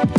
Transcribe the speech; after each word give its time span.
Ahojte, 0.00 0.16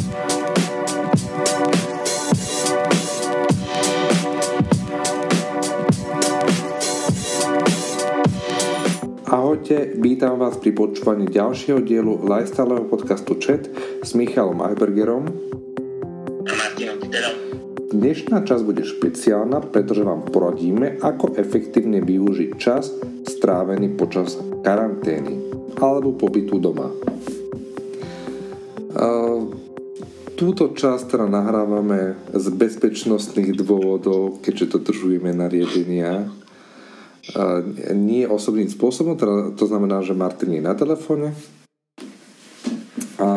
vítam 9.98 10.38
vás 10.38 10.62
pri 10.62 10.78
počúvaní 10.78 11.26
ďalšieho 11.34 11.82
dielu 11.82 12.14
lifestyleového 12.30 12.94
podcastu 12.94 13.34
Chat 13.42 13.74
s 14.06 14.14
Michalom 14.14 14.62
Ajbergerom 14.62 15.26
a 16.46 16.52
Martinom 16.54 17.02
Piterom. 17.02 17.36
Dnešná 17.90 18.46
časť 18.46 18.62
bude 18.62 18.86
špeciálna, 18.86 19.66
pretože 19.66 20.06
vám 20.06 20.30
poradíme, 20.30 21.02
ako 21.02 21.34
efektívne 21.42 22.06
využiť 22.06 22.52
čas 22.62 22.94
strávený 23.26 23.98
počas 23.98 24.38
karantény 24.62 25.42
alebo 25.82 26.14
pobytu 26.14 26.62
doma. 26.62 26.94
Túto 30.42 30.74
časť 30.74 31.06
teda 31.06 31.30
nahrávame 31.30 32.18
z 32.34 32.46
bezpečnostných 32.50 33.62
dôvodov, 33.62 34.42
keďže 34.42 34.74
dodržujeme 34.74 35.30
nariadenia 35.38 36.34
nie 37.94 38.26
osobným 38.26 38.66
spôsobom, 38.66 39.14
teda 39.22 39.54
to 39.54 39.70
znamená, 39.70 40.02
že 40.02 40.18
Martin 40.18 40.58
je 40.58 40.66
na 40.66 40.74
telefóne. 40.74 41.38
A 43.22 43.30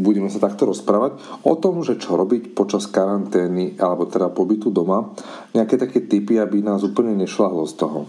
budeme 0.00 0.32
sa 0.32 0.40
takto 0.40 0.64
rozprávať 0.64 1.20
o 1.44 1.54
tom, 1.60 1.84
že 1.84 2.00
čo 2.00 2.16
robiť 2.16 2.56
počas 2.56 2.88
karantény 2.88 3.76
alebo 3.76 4.08
teda 4.08 4.32
pobytu 4.32 4.72
doma, 4.72 5.12
nejaké 5.52 5.76
také 5.76 6.08
typy, 6.08 6.40
aby 6.40 6.64
nás 6.64 6.80
úplne 6.80 7.12
nešlahlo 7.20 7.68
z 7.68 7.74
toho. 7.76 8.08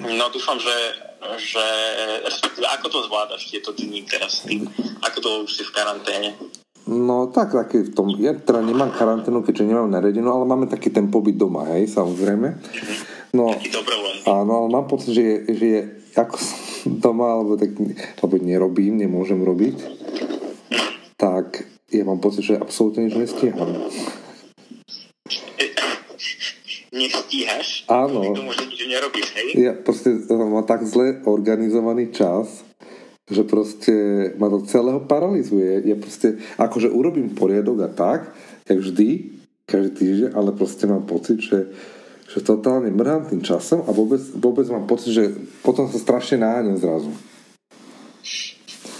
No 0.00 0.24
dúfam, 0.32 0.56
že, 0.56 0.72
že 1.36 1.64
respektíve 2.24 2.66
ako 2.66 2.86
to 2.88 2.98
zvládaš 3.06 3.52
tieto 3.52 3.70
dni 3.76 4.04
teraz, 4.08 4.44
ty, 4.44 4.64
ako 5.04 5.18
to 5.20 5.30
už 5.44 5.50
si 5.52 5.62
v 5.64 5.74
karanténe? 5.74 6.30
No 6.90 7.30
tak, 7.30 7.54
taký 7.54 7.86
v 7.86 7.94
tom, 7.94 8.08
ja 8.18 8.34
teda 8.34 8.64
nemám 8.64 8.90
karanténu, 8.90 9.46
keďže 9.46 9.68
nemám 9.68 9.92
naredinu, 9.92 10.32
ale 10.32 10.48
máme 10.48 10.66
taký 10.66 10.90
ten 10.90 11.06
pobyt 11.12 11.38
doma, 11.38 11.68
hej, 11.76 11.86
samozrejme. 11.86 12.56
No, 13.30 13.54
áno, 14.26 14.52
ale 14.64 14.68
mám 14.74 14.90
pocit, 14.90 15.14
že 15.14 15.22
je, 15.22 15.36
že 15.54 15.66
je 15.66 15.80
ako 16.18 16.36
doma, 17.04 17.38
alebo 17.38 17.54
tak, 17.54 17.76
alebo 18.18 18.34
nerobím, 18.42 18.98
nemôžem 18.98 19.38
robiť, 19.38 19.76
tak 21.20 21.68
ja 21.92 22.02
mám 22.02 22.18
pocit, 22.18 22.42
že 22.42 22.58
absolútne 22.58 23.06
nič 23.06 23.14
nestíham. 23.14 23.70
Nestíhaš? 26.90 27.86
Áno. 27.86 28.34
K 28.34 28.42
tomu, 28.42 28.50
že 28.50 28.66
nič 28.66 28.82
nerobíš, 28.82 29.28
hej? 29.38 29.48
Ja 29.54 29.72
proste 29.78 30.10
mám 30.26 30.66
tak 30.66 30.82
zle 30.82 31.22
organizovaný 31.22 32.10
čas, 32.10 32.66
že 33.30 33.46
proste 33.46 33.94
ma 34.42 34.50
to 34.50 34.66
celého 34.66 34.98
paralizuje. 35.06 35.86
Ja 35.86 35.94
proste, 35.94 36.42
akože 36.58 36.90
urobím 36.90 37.30
poriadok 37.30 37.86
a 37.86 37.88
tak, 37.88 38.34
jak 38.66 38.78
vždy, 38.82 39.08
každý 39.70 39.90
týždeň, 39.94 40.30
ale 40.34 40.50
proste 40.50 40.90
mám 40.90 41.06
pocit, 41.06 41.38
že, 41.38 41.70
že 42.26 42.42
totálne 42.42 42.90
mrhám 42.90 43.30
tým 43.30 43.38
časom 43.46 43.86
a 43.86 43.94
vôbec, 43.94 44.18
vôbec 44.34 44.66
mám 44.66 44.90
pocit, 44.90 45.14
že 45.14 45.30
potom 45.62 45.86
sa 45.86 45.98
strašne 46.02 46.42
náňam 46.42 46.74
zrazu. 46.74 47.14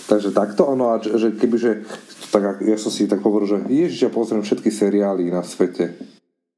Takže 0.07 0.31
takto 0.31 0.67
ono, 0.67 0.95
a 0.95 1.03
že 1.03 1.35
kebyže, 1.35 1.87
tak 2.31 2.63
ja 2.63 2.79
som 2.79 2.95
si 2.95 3.11
tak 3.11 3.23
hovoril, 3.23 3.51
že 3.51 3.59
ježiš, 3.67 4.07
ja 4.07 4.11
pozriem 4.15 4.47
všetky 4.47 4.71
seriály 4.71 5.31
na 5.35 5.43
svete. 5.43 5.99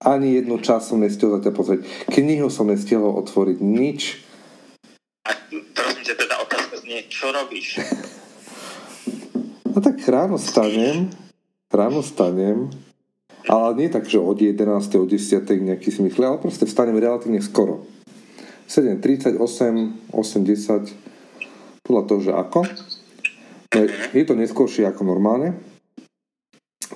Ani 0.02 0.34
jednu 0.34 0.58
čas 0.58 0.90
som 0.90 0.98
nestihol 0.98 1.38
zatiaľ 1.38 1.54
pozrieť. 1.54 1.80
Knihu 2.10 2.50
som 2.50 2.66
nestihol 2.66 3.14
otvoriť, 3.22 3.58
nič 3.62 4.00
nie, 6.92 7.08
čo 7.08 7.32
robíš? 7.32 7.80
No 9.72 9.80
tak 9.80 10.04
ráno 10.04 10.36
stanem, 10.36 11.08
ráno 11.72 12.04
stanem, 12.04 12.68
ale 13.48 13.68
nie 13.80 13.88
tak, 13.88 14.04
že 14.04 14.20
od 14.20 14.36
11. 14.36 14.60
od 15.00 15.08
10. 15.08 15.40
nejaký 15.48 15.88
smysle, 15.88 16.28
ale 16.28 16.44
proste 16.44 16.68
vstanem 16.68 17.00
relatívne 17.00 17.40
skoro. 17.40 17.88
7.38, 18.68 19.40
8.10, 20.12 20.92
podľa 21.80 22.02
toho, 22.04 22.20
že 22.20 22.32
ako. 22.36 22.60
No, 23.72 23.80
je 24.12 24.24
to 24.28 24.36
neskôršie 24.36 24.84
ako 24.84 25.08
normálne. 25.08 25.56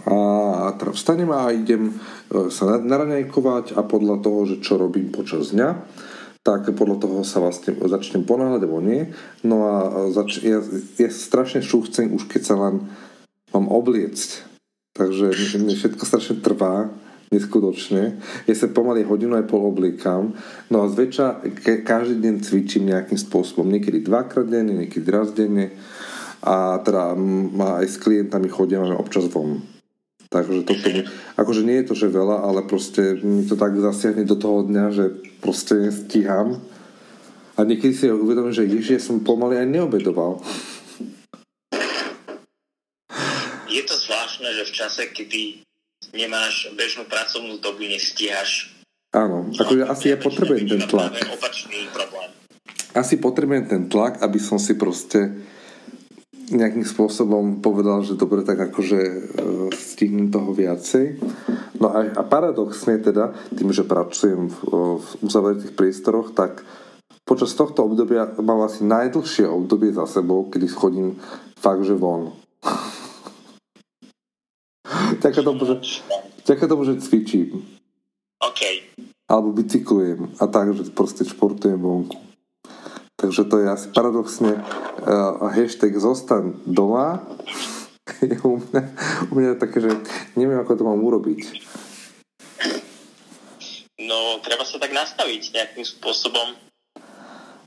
A 0.04 0.76
teda 0.76 0.92
vstanem 0.92 1.32
a 1.32 1.48
idem 1.56 1.96
sa 2.30 2.78
naraňajkovať 2.82 3.78
a 3.78 3.86
podľa 3.86 4.16
toho, 4.22 4.40
že 4.46 4.56
čo 4.62 4.76
robím 4.76 5.14
počas 5.14 5.54
dňa, 5.54 5.68
tak 6.46 6.70
podľa 6.78 7.02
toho 7.02 7.18
sa 7.26 7.42
vlastne 7.42 7.74
začnem 7.74 8.22
ponáhľať 8.22 8.62
alebo 8.62 8.78
nie. 8.78 9.10
No 9.42 9.66
a 9.66 9.74
zač- 10.14 10.46
ja, 10.46 10.62
ja 10.98 11.10
strašne 11.10 11.58
šúchcem 11.58 12.14
už 12.14 12.30
keď 12.30 12.42
sa 12.46 12.54
len 12.54 12.86
mám 13.50 13.66
obliecť. 13.66 14.46
Takže 14.94 15.34
mne 15.58 15.74
všetko 15.74 16.02
strašne 16.06 16.38
trvá 16.40 16.88
neskutočne. 17.34 18.22
Ja 18.46 18.54
sa 18.54 18.70
pomaly 18.70 19.02
hodinu 19.02 19.34
aj 19.34 19.50
pol 19.50 19.66
obliekam. 19.66 20.38
No 20.70 20.86
a 20.86 20.90
zväčša 20.90 21.42
ke- 21.58 21.82
každý 21.82 22.22
deň 22.22 22.34
cvičím 22.46 22.94
nejakým 22.94 23.18
spôsobom. 23.18 23.66
Niekedy 23.66 24.06
dvakrát 24.06 24.46
denne, 24.46 24.86
niekedy 24.86 25.06
raz 25.10 25.34
denne. 25.34 25.74
A 26.46 26.78
teda 26.78 27.18
ma 27.18 27.82
aj 27.82 27.86
s 27.90 27.96
klientami 27.98 28.46
chodíme 28.46 28.94
občas 28.94 29.26
von. 29.26 29.75
Takže 30.36 30.68
toto 30.68 30.88
akože 31.40 31.64
nie 31.64 31.80
je 31.80 31.88
to, 31.88 31.94
že 31.96 32.12
veľa, 32.12 32.44
ale 32.44 32.68
proste 32.68 33.16
mi 33.24 33.48
to 33.48 33.56
tak 33.56 33.72
zasiahne 33.72 34.28
do 34.28 34.36
toho 34.36 34.68
dňa, 34.68 34.84
že 34.92 35.04
proste 35.40 35.80
nestíham. 35.80 36.60
A 37.56 37.64
niekedy 37.64 37.96
si 37.96 38.12
uvedomím, 38.12 38.52
že 38.52 38.68
ježiš, 38.68 38.92
ja 38.92 39.00
som 39.00 39.24
pomaly 39.24 39.56
aj 39.56 39.68
neobedoval. 39.72 40.44
Je 43.72 43.80
to 43.88 43.96
zvláštne, 43.96 44.52
že 44.60 44.68
v 44.68 44.72
čase, 44.76 45.02
kedy 45.08 45.64
nemáš 46.12 46.68
bežnú 46.76 47.08
pracovnú 47.08 47.56
dobu, 47.56 47.88
nestíhaš. 47.88 48.76
Áno, 49.16 49.48
akože 49.56 49.88
asi 49.88 50.12
ja 50.12 50.20
potrebujem 50.20 50.68
ten 50.68 50.84
tlak. 50.84 51.16
Opačný 51.32 51.88
problém. 51.96 52.28
Asi 52.92 53.16
potrebujem 53.16 53.64
ten 53.64 53.82
tlak, 53.88 54.20
aby 54.20 54.36
som 54.36 54.60
si 54.60 54.76
proste 54.76 55.32
nejakým 56.50 56.86
spôsobom 56.86 57.58
povedal, 57.58 58.06
že 58.06 58.14
dobre, 58.14 58.46
tak 58.46 58.70
akože 58.70 59.00
e, 59.02 59.20
stihnem 59.74 60.30
toho 60.30 60.54
viacej. 60.54 61.18
No 61.82 61.90
a, 61.90 62.06
a 62.06 62.22
paradoxne 62.22 63.02
teda, 63.02 63.34
tým, 63.50 63.74
že 63.74 63.82
pracujem 63.82 64.46
v, 64.46 64.58
v 65.02 65.08
uzavretých 65.26 65.74
priestoroch, 65.74 66.30
tak 66.32 66.62
počas 67.26 67.50
tohto 67.58 67.82
obdobia 67.82 68.30
mám 68.38 68.62
asi 68.62 68.86
najdlhšie 68.86 69.50
obdobie 69.50 69.90
za 69.90 70.06
sebou, 70.06 70.46
kedy 70.46 70.66
chodím 70.70 71.18
fakt, 71.58 71.82
že 71.82 71.98
von. 71.98 72.30
Ďakujem 75.22 75.44
tomu, 75.44 75.62
že, 75.66 75.74
ďakujem 76.46 76.70
tomu, 76.70 76.82
že 76.86 77.02
cvičím. 77.02 77.48
OK. 78.38 78.60
Alebo 79.26 79.50
bicyklujem 79.50 80.38
a 80.38 80.44
tak, 80.46 80.70
že 80.78 80.94
proste 80.94 81.26
športujem 81.26 81.80
vonku. 81.80 82.35
Takže 83.26 83.42
to 83.50 83.58
je 83.58 83.66
asi 83.66 83.90
paradoxne 83.90 84.54
uh, 84.54 85.50
hashtag 85.50 85.98
zostan 85.98 86.62
doma 86.62 87.26
je 88.22 88.38
u 88.46 88.62
mňa, 88.62 88.82
u 89.26 89.32
mňa 89.34 89.58
také, 89.58 89.82
že 89.82 89.90
neviem, 90.38 90.62
ako 90.62 90.78
to 90.78 90.86
mám 90.86 91.02
urobiť. 91.02 91.58
No, 93.98 94.38
treba 94.46 94.62
sa 94.62 94.78
tak 94.78 94.94
nastaviť 94.94 95.42
nejakým 95.58 95.82
spôsobom. 95.82 96.54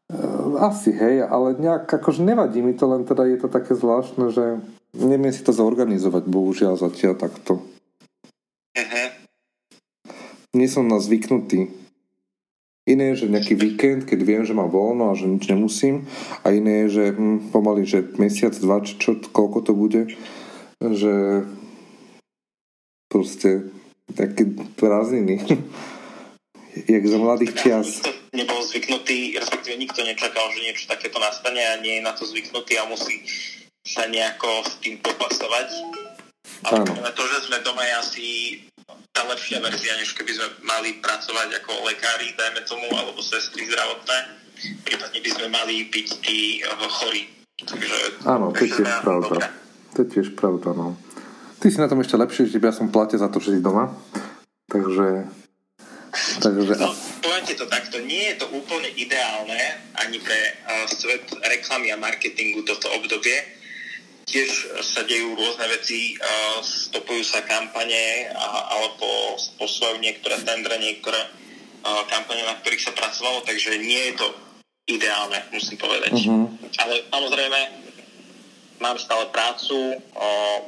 Uh, 0.08 0.64
asi, 0.64 0.96
hej, 0.96 1.28
ale 1.28 1.60
nejak, 1.60 1.92
akože 1.92 2.24
nevadí 2.24 2.64
mi 2.64 2.72
to, 2.72 2.88
len 2.88 3.04
teda 3.04 3.28
je 3.28 3.44
to 3.44 3.52
také 3.52 3.76
zvláštne, 3.76 4.32
že 4.32 4.64
neviem 4.96 5.36
si 5.36 5.44
to 5.44 5.52
zorganizovať, 5.52 6.24
bohužiaľ 6.24 6.80
zatiaľ 6.80 7.20
takto. 7.20 7.60
Uh-huh. 8.80 9.08
Nie 10.56 10.72
som 10.72 10.88
na 10.88 11.04
zvyknutý 11.04 11.79
Iné 12.90 13.14
je, 13.14 13.26
že 13.26 13.34
nejaký 13.34 13.54
víkend, 13.54 14.10
keď 14.10 14.20
viem, 14.26 14.42
že 14.42 14.58
mám 14.58 14.74
voľno 14.74 15.14
a 15.14 15.18
že 15.18 15.30
nič 15.30 15.46
nemusím. 15.46 16.10
A 16.42 16.50
iné 16.50 16.90
je, 16.90 16.98
že 16.98 17.06
hm, 17.14 17.54
pomaly, 17.54 17.86
že 17.86 18.02
mesiac, 18.18 18.58
dva, 18.58 18.82
čo, 18.82 18.98
čo, 18.98 19.12
koľko 19.30 19.60
to 19.62 19.74
bude, 19.78 20.10
že 20.82 21.14
proste 23.06 23.70
také 24.18 24.50
prázdniny. 24.82 25.38
Jak 26.90 27.04
za 27.06 27.18
mladých 27.22 27.54
čias. 27.62 27.90
Nebol 28.34 28.62
zvyknutý, 28.66 29.38
respektíve 29.38 29.78
nikto 29.78 30.02
nečakal, 30.02 30.50
že 30.54 30.66
niečo 30.66 30.90
takéto 30.90 31.22
nastane 31.22 31.62
a 31.62 31.82
nie 31.82 32.02
je 32.02 32.06
na 32.06 32.14
to 32.18 32.26
zvyknutý 32.26 32.78
a 32.82 32.90
musí 32.90 33.22
sa 33.86 34.06
nejako 34.10 34.66
s 34.66 34.82
tým 34.82 34.98
popasovať. 35.02 35.70
Ale 36.66 37.10
to, 37.14 37.24
že 37.26 37.50
sme 37.50 37.58
doma 37.62 37.84
je 37.86 37.94
asi 38.00 38.26
tá 39.14 39.26
lepšia 39.26 39.60
verzia, 39.60 39.98
než 39.98 40.14
keby 40.14 40.32
sme 40.32 40.48
mali 40.64 40.90
pracovať 41.02 41.64
ako 41.64 41.72
lekári, 41.90 42.34
dajme 42.38 42.62
tomu, 42.64 42.88
alebo 42.94 43.20
sestry 43.20 43.66
zdravotné. 43.68 44.18
Prípadne 44.86 45.20
by 45.24 45.30
sme 45.34 45.48
mali 45.50 45.76
byť 45.88 46.08
tí 46.24 46.62
eh, 46.62 46.90
chorí. 46.90 47.24
Takže, 47.60 48.24
Áno, 48.24 48.56
to 48.56 48.64
je 48.64 48.72
tiež 48.72 48.92
pravda. 49.04 49.36
To 49.96 49.98
je 50.06 50.08
tiež 50.08 50.28
pravda, 50.40 50.72
no. 50.72 50.96
Ty 51.60 51.68
si 51.68 51.78
na 51.84 51.92
tom 51.92 52.00
ešte 52.00 52.16
lepšie, 52.16 52.48
že 52.48 52.64
ja 52.64 52.72
som 52.72 52.88
plate 52.88 53.20
za 53.20 53.28
to, 53.28 53.44
že 53.44 53.60
si 53.60 53.60
doma. 53.60 53.92
Takže... 54.72 55.28
takže... 56.40 56.72
No, 56.80 56.96
poviem 57.20 57.44
ti 57.44 57.60
to 57.60 57.68
takto, 57.68 58.00
nie 58.00 58.32
je 58.32 58.40
to 58.40 58.48
úplne 58.56 58.88
ideálne 58.96 59.60
ani 60.00 60.24
pre 60.24 60.40
uh, 60.40 60.88
svet 60.88 61.28
reklamy 61.44 61.92
a 61.92 62.00
marketingu 62.00 62.64
toto 62.64 62.88
obdobie, 62.96 63.59
tiež 64.30 64.80
sa 64.86 65.02
dejú 65.10 65.34
rôzne 65.34 65.66
veci, 65.74 66.14
stopujú 66.62 67.26
sa 67.26 67.42
kampane 67.50 68.30
alebo 68.70 69.36
posúvajú 69.58 69.98
niektoré 69.98 70.38
tendre, 70.46 70.78
niektoré 70.78 71.18
kampane, 72.08 72.46
na 72.46 72.54
ktorých 72.62 72.86
sa 72.86 72.94
pracovalo, 72.94 73.42
takže 73.44 73.82
nie 73.82 74.14
je 74.14 74.22
to 74.22 74.28
ideálne, 74.90 75.38
musím 75.50 75.82
povedať. 75.82 76.14
Uh-huh. 76.14 76.46
Ale 76.78 77.06
samozrejme, 77.10 77.60
mám 78.80 78.98
stále 79.02 79.28
prácu, 79.34 79.98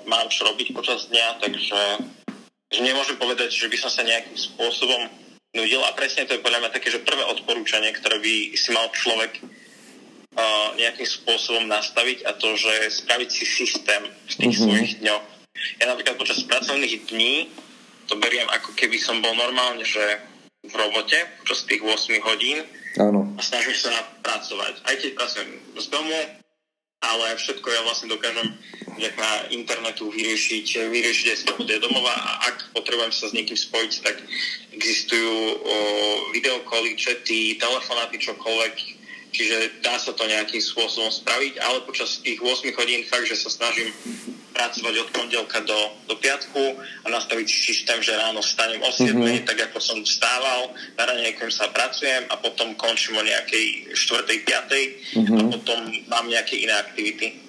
mám 0.09 0.27
čo 0.27 0.49
robiť 0.49 0.73
počas 0.73 1.07
dňa, 1.07 1.41
takže 1.41 1.81
že 2.71 2.79
nemôžem 2.79 3.19
povedať, 3.19 3.51
že 3.51 3.67
by 3.67 3.77
som 3.77 3.91
sa 3.91 4.07
nejakým 4.07 4.37
spôsobom 4.39 5.11
nudil 5.51 5.83
a 5.83 5.91
presne 5.91 6.23
to 6.23 6.39
je 6.39 6.43
podľa 6.43 6.63
mňa 6.63 6.71
také, 6.71 6.87
že 6.87 7.03
prvé 7.03 7.27
odporúčanie, 7.27 7.91
ktoré 7.91 8.23
by 8.23 8.55
si 8.55 8.71
mal 8.71 8.87
človek 8.95 9.43
nejakým 10.79 11.07
spôsobom 11.07 11.67
nastaviť 11.67 12.23
a 12.23 12.31
to, 12.33 12.55
že 12.55 13.03
spraviť 13.03 13.29
si 13.29 13.43
systém 13.43 14.03
v 14.07 14.33
tých 14.35 14.55
mm-hmm. 14.55 14.63
svojich 14.63 14.91
dňoch. 15.03 15.23
Ja 15.83 15.85
napríklad 15.91 16.15
počas 16.17 16.41
pracovných 16.47 17.11
dní 17.11 17.51
to 18.11 18.19
beriem 18.19 18.47
ako 18.51 18.75
keby 18.75 18.99
som 18.99 19.23
bol 19.23 19.31
normálne, 19.39 19.87
že 19.87 20.03
v 20.67 20.73
robote 20.75 21.15
počas 21.41 21.63
tých 21.63 21.79
8 21.79 22.11
hodín 22.27 22.59
Áno. 22.99 23.23
a 23.37 23.41
snažím 23.41 23.73
sa 23.73 23.95
pracovať. 24.19 24.83
Aj 24.83 24.95
keď 24.99 25.09
pracujem 25.15 25.49
z 25.79 25.87
domu, 25.87 26.19
ale 27.01 27.33
všetko 27.33 27.65
ja 27.65 27.81
vlastne 27.87 28.11
dokážem 28.11 28.51
na 29.01 29.31
internetu 29.49 30.13
vyriešiť, 30.13 30.85
vyriešiť 30.91 31.25
aj 31.33 31.37
z 31.39 31.45
toho 31.49 31.61
domova 31.81 32.13
a 32.13 32.51
ak 32.53 32.75
potrebujem 32.77 33.09
sa 33.09 33.31
s 33.31 33.33
niekým 33.33 33.57
spojiť, 33.57 33.93
tak 34.05 34.21
existujú 34.75 35.33
o, 35.57 35.75
videokoly, 36.35 36.93
čety, 36.93 37.57
telefonáty, 37.57 38.21
čokoľvek, 38.21 39.00
Čiže 39.31 39.79
dá 39.79 39.95
sa 39.95 40.11
to 40.11 40.27
nejakým 40.27 40.59
spôsobom 40.59 41.07
spraviť, 41.07 41.63
ale 41.63 41.87
počas 41.87 42.19
tých 42.19 42.43
8 42.43 42.67
hodín 42.75 43.07
fakt, 43.07 43.27
že 43.31 43.39
sa 43.39 43.47
snažím 43.47 43.87
pracovať 44.51 44.93
od 45.07 45.09
pondelka 45.15 45.63
do, 45.63 45.79
do 46.11 46.15
piatku 46.19 46.59
a 46.77 47.07
nastaviť 47.07 47.47
si 47.47 47.71
systém, 47.71 48.03
že 48.03 48.11
ráno 48.11 48.43
vstanem 48.43 48.83
o 48.83 48.91
7, 48.91 49.15
mm-hmm. 49.15 49.47
tak 49.47 49.71
ako 49.71 49.79
som 49.79 49.97
vstával, 50.03 50.75
na 50.99 51.03
ranejkujem 51.07 51.49
sa 51.49 51.71
pracujem 51.71 52.27
a 52.27 52.35
potom 52.37 52.75
končím 52.75 53.17
o 53.17 53.23
nejakej 53.23 53.95
4. 53.95 54.27
5. 54.27 55.15
Mm-hmm. 55.15 55.39
a 55.39 55.41
potom 55.47 55.79
mám 56.11 56.25
nejaké 56.27 56.59
iné 56.59 56.75
aktivity. 56.75 57.39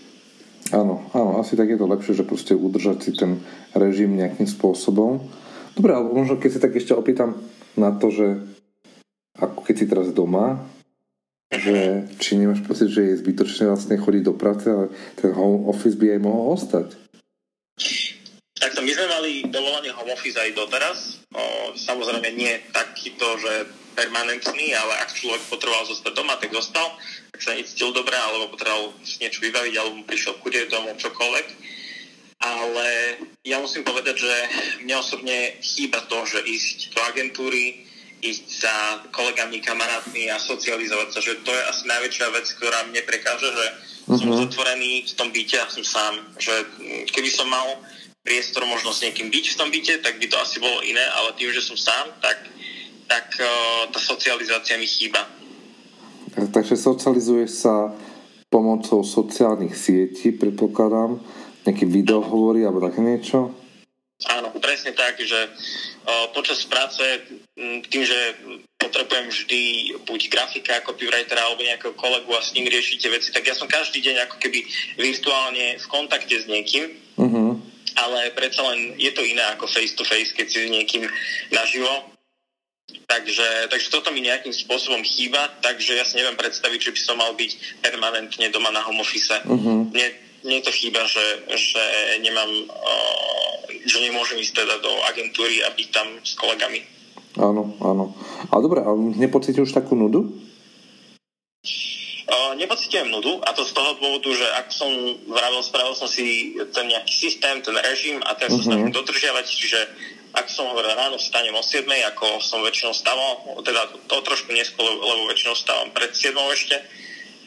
Áno, 0.72 1.10
áno, 1.12 1.42
asi 1.42 1.58
tak 1.58 1.68
je 1.68 1.76
to 1.76 1.90
lepšie, 1.90 2.16
že 2.16 2.24
proste 2.24 2.54
udržať 2.56 2.98
si 3.04 3.10
ten 3.12 3.42
režim 3.76 4.14
nejakým 4.14 4.48
spôsobom. 4.48 5.20
Dobre, 5.76 5.92
ale 5.92 6.08
možno 6.08 6.38
keď 6.38 6.50
sa 6.56 6.62
tak 6.64 6.78
ešte 6.78 6.96
opýtam 6.96 7.36
na 7.76 7.92
to, 7.92 8.08
že 8.08 8.26
ako 9.36 9.64
keď 9.64 9.74
si 9.76 9.84
teraz 9.84 10.08
doma, 10.16 10.64
že 11.52 12.08
či 12.16 12.40
nemáš 12.40 12.64
pocit, 12.64 12.88
že 12.88 13.12
je 13.12 13.20
zbytočné 13.20 13.68
vlastne 13.68 14.00
chodiť 14.00 14.22
do 14.24 14.34
práce, 14.34 14.66
ale 14.72 14.88
ten 15.20 15.36
home 15.36 15.68
office 15.68 16.00
by 16.00 16.16
aj 16.16 16.20
mohol 16.24 16.56
ostať. 16.56 16.96
Takto 18.62 18.80
my 18.80 18.90
sme 18.94 19.06
mali 19.10 19.30
dovolený 19.50 19.90
home 19.92 20.14
office 20.14 20.38
aj 20.38 20.54
doteraz. 20.54 20.98
O, 21.34 21.74
samozrejme 21.76 22.30
nie 22.38 22.62
takýto, 22.70 23.36
že 23.42 23.68
permanentný, 23.92 24.72
ale 24.72 25.02
ak 25.04 25.12
človek 25.12 25.42
potreboval 25.50 25.84
zostať 25.84 26.12
doma, 26.14 26.40
tak 26.40 26.54
zostal. 26.54 26.94
Ak 27.34 27.40
sa 27.42 27.52
necítil 27.52 27.92
dobre, 27.92 28.16
alebo 28.16 28.54
potreboval 28.54 28.96
si 29.04 29.20
niečo 29.20 29.44
vybaviť, 29.44 29.74
alebo 29.76 29.98
mu 30.00 30.04
prišiel 30.08 30.40
kudieť 30.40 30.72
domov, 30.72 30.96
čokoľvek. 30.96 31.46
Ale 32.42 32.86
ja 33.46 33.58
musím 33.62 33.86
povedať, 33.86 34.18
že 34.18 34.34
mne 34.82 34.98
osobne 34.98 35.58
chýba 35.62 36.02
to, 36.10 36.22
že 36.26 36.42
ísť 36.42 36.94
do 36.94 37.00
agentúry, 37.06 37.86
ísť 38.22 38.46
za 38.62 38.76
kolegami, 39.10 39.58
kamarátmi 39.58 40.30
a 40.30 40.38
socializovať 40.38 41.08
sa, 41.10 41.18
že 41.18 41.42
to 41.42 41.50
je 41.50 41.62
asi 41.66 41.82
najväčšia 41.90 42.26
vec, 42.30 42.46
ktorá 42.54 42.86
mne 42.86 43.02
prekáže, 43.02 43.50
že 43.50 43.66
uh-huh. 43.66 44.18
som 44.18 44.28
mhm. 44.30 44.38
zatvorený 44.46 45.10
v 45.10 45.14
tom 45.18 45.28
byte 45.34 45.58
a 45.58 45.66
som 45.66 45.82
sám. 45.82 46.14
Že 46.38 46.54
keby 47.10 47.30
som 47.34 47.50
mal 47.50 47.82
priestor 48.22 48.62
možno 48.70 48.94
s 48.94 49.02
niekým 49.02 49.26
byť 49.26 49.44
v 49.50 49.58
tom 49.58 49.68
byte, 49.74 49.94
tak 50.06 50.22
by 50.22 50.26
to 50.30 50.38
asi 50.38 50.62
bolo 50.62 50.78
iné, 50.86 51.02
ale 51.18 51.34
tým, 51.34 51.50
že 51.50 51.66
som 51.66 51.74
sám, 51.74 52.14
tak, 52.22 52.38
tak 53.10 53.26
uh, 53.42 53.90
tá 53.90 53.98
socializácia 53.98 54.78
mi 54.78 54.86
chýba. 54.86 55.26
Takže 56.32 56.78
socializuješ 56.78 57.50
sa 57.50 57.90
pomocou 58.46 59.02
sociálnych 59.02 59.74
sietí, 59.74 60.30
predpokladám, 60.30 61.18
nejaké 61.66 61.84
videohovory 61.88 62.62
alebo 62.62 62.84
také 62.86 63.02
niečo? 63.02 63.50
Áno, 64.30 64.54
presne 64.62 64.94
tak, 64.94 65.18
že 65.18 65.50
počas 66.30 66.62
práce 66.66 67.02
tým, 67.90 68.02
že 68.06 68.18
potrebujem 68.78 69.26
vždy 69.30 69.62
buď 70.04 70.20
grafika, 70.30 70.82
copywritera 70.82 71.42
alebo 71.46 71.62
nejakého 71.62 71.94
kolegu 71.94 72.30
a 72.34 72.42
s 72.42 72.52
ním 72.54 72.66
riešite 72.66 73.08
veci, 73.10 73.30
tak 73.30 73.46
ja 73.46 73.54
som 73.54 73.70
každý 73.70 74.02
deň 74.02 74.26
ako 74.26 74.36
keby 74.42 74.62
virtuálne 74.98 75.78
v 75.78 75.86
kontakte 75.86 76.34
s 76.34 76.50
niekým, 76.50 76.90
uh-huh. 77.18 77.56
ale 77.98 78.18
predsa 78.34 78.62
len 78.74 78.98
je 78.98 79.10
to 79.14 79.22
iné 79.22 79.42
ako 79.54 79.70
face 79.70 79.94
to 79.94 80.04
face, 80.04 80.34
keď 80.34 80.46
si 80.50 80.58
s 80.66 80.70
niekým 80.70 81.06
naživo. 81.50 82.10
Takže, 82.92 83.72
takže 83.72 83.88
toto 83.88 84.12
mi 84.12 84.20
nejakým 84.20 84.52
spôsobom 84.52 85.00
chýba, 85.00 85.48
takže 85.64 85.96
ja 85.96 86.04
si 86.04 86.18
neviem 86.20 86.36
predstaviť, 86.36 86.92
že 86.92 86.92
by 86.92 87.00
som 87.00 87.16
mal 87.16 87.32
byť 87.32 87.80
permanentne 87.80 88.52
doma 88.52 88.68
na 88.68 88.84
home 88.84 89.00
office. 89.00 89.32
Uh-huh. 89.48 89.88
Mne, 89.88 90.08
mne 90.44 90.58
to 90.60 90.72
chýba, 90.74 91.00
že, 91.08 91.24
že 91.56 91.82
nemám 92.20 92.50
uh, 92.68 93.51
že 93.86 93.98
nemôžem 94.04 94.38
ísť 94.42 94.64
teda 94.64 94.76
do 94.82 94.92
agentúry 95.08 95.64
a 95.64 95.72
byť 95.72 95.88
tam 95.88 96.08
s 96.20 96.36
kolegami. 96.36 96.84
Áno, 97.40 97.76
áno. 97.80 98.12
A 98.52 98.60
dobre, 98.60 98.84
a 98.84 98.92
nepocítil 98.96 99.64
už 99.64 99.72
takú 99.72 99.96
nudu? 99.96 100.28
Uh, 102.32 102.52
nepocitujem 102.56 103.08
nudu 103.12 103.40
a 103.44 103.52
to 103.52 103.64
z 103.64 103.72
toho 103.76 103.92
dôvodu, 104.00 104.30
že 104.32 104.46
ak 104.56 104.68
som 104.72 104.88
vravil, 105.28 105.60
spravil 105.64 105.92
som 105.96 106.08
si 106.08 106.56
ten 106.72 106.88
nejaký 106.88 107.12
systém, 107.12 107.60
ten 107.60 107.76
režim 107.76 108.20
a 108.24 108.36
ten 108.36 108.48
uh-huh. 108.48 108.60
sa 108.60 108.66
snažím 108.72 108.92
dodržiavať, 108.92 109.44
čiže 109.48 109.80
ak 110.32 110.48
som 110.48 110.64
hovoril 110.72 110.96
ráno 110.96 111.20
vstanem 111.20 111.52
o 111.52 111.60
7, 111.60 111.84
ako 112.16 112.40
som 112.40 112.64
väčšinou 112.64 112.96
stával, 112.96 113.36
teda 113.60 113.84
to 114.08 114.16
trošku 114.24 114.48
neskôr, 114.56 114.88
lebo 114.88 115.28
väčšinou 115.28 115.52
stávam 115.52 115.92
pred 115.92 116.08
7 116.16 116.32
ešte, 116.56 116.76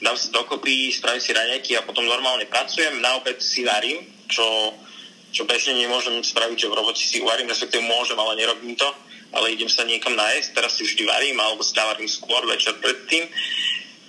dám 0.06 0.14
si 0.14 0.30
dokopy, 0.30 0.94
spravím 0.94 1.24
si 1.24 1.34
raňajky 1.34 1.72
a 1.82 1.86
potom 1.86 2.06
normálne 2.06 2.46
pracujem, 2.46 3.02
na 3.02 3.18
obed 3.18 3.42
si 3.42 3.66
varím, 3.66 4.06
čo 4.30 4.46
čo 5.36 5.44
bežne 5.44 5.76
nemôžem 5.76 6.16
spraviť, 6.24 6.56
že 6.56 6.72
v 6.72 6.78
robote 6.80 7.04
si 7.04 7.20
uvarím, 7.20 7.52
respektíve 7.52 7.84
môžem, 7.84 8.16
ale 8.16 8.40
nerobím 8.40 8.80
to, 8.80 8.88
ale 9.36 9.52
idem 9.52 9.68
sa 9.68 9.84
niekam 9.84 10.16
nájsť, 10.16 10.56
teraz 10.56 10.80
si 10.80 10.88
vždy 10.88 11.04
varím, 11.04 11.36
alebo 11.44 11.60
si 11.60 11.76
skôr 12.08 12.40
večer 12.48 12.80
predtým, 12.80 13.28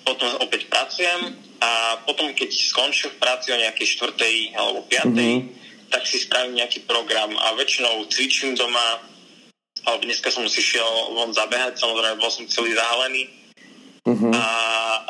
potom 0.07 0.31
opäť 0.39 0.71
pracujem 0.71 1.35
a 1.59 1.99
potom, 2.07 2.31
keď 2.31 2.55
skončím 2.55 3.11
v 3.11 3.19
práci 3.19 3.51
o 3.51 3.59
nejakej 3.59 3.87
štvrtej 3.99 4.55
alebo 4.55 4.87
piatej, 4.87 5.33
mm-hmm. 5.43 5.91
tak 5.91 6.07
si 6.07 6.23
spravím 6.23 6.63
nejaký 6.63 6.87
program 6.87 7.35
a 7.35 7.59
väčšinou 7.59 8.07
cvičím 8.07 8.55
doma, 8.55 9.03
alebo 9.83 10.07
dneska 10.07 10.31
som 10.31 10.47
si 10.47 10.63
šiel 10.63 11.11
von 11.11 11.35
zabehať, 11.35 11.75
samozrejme 11.75 12.23
bol 12.23 12.31
som 12.31 12.47
celý 12.47 12.79
zahalený. 12.79 13.35
Mm-hmm. 14.07 14.31
a, 14.31 14.47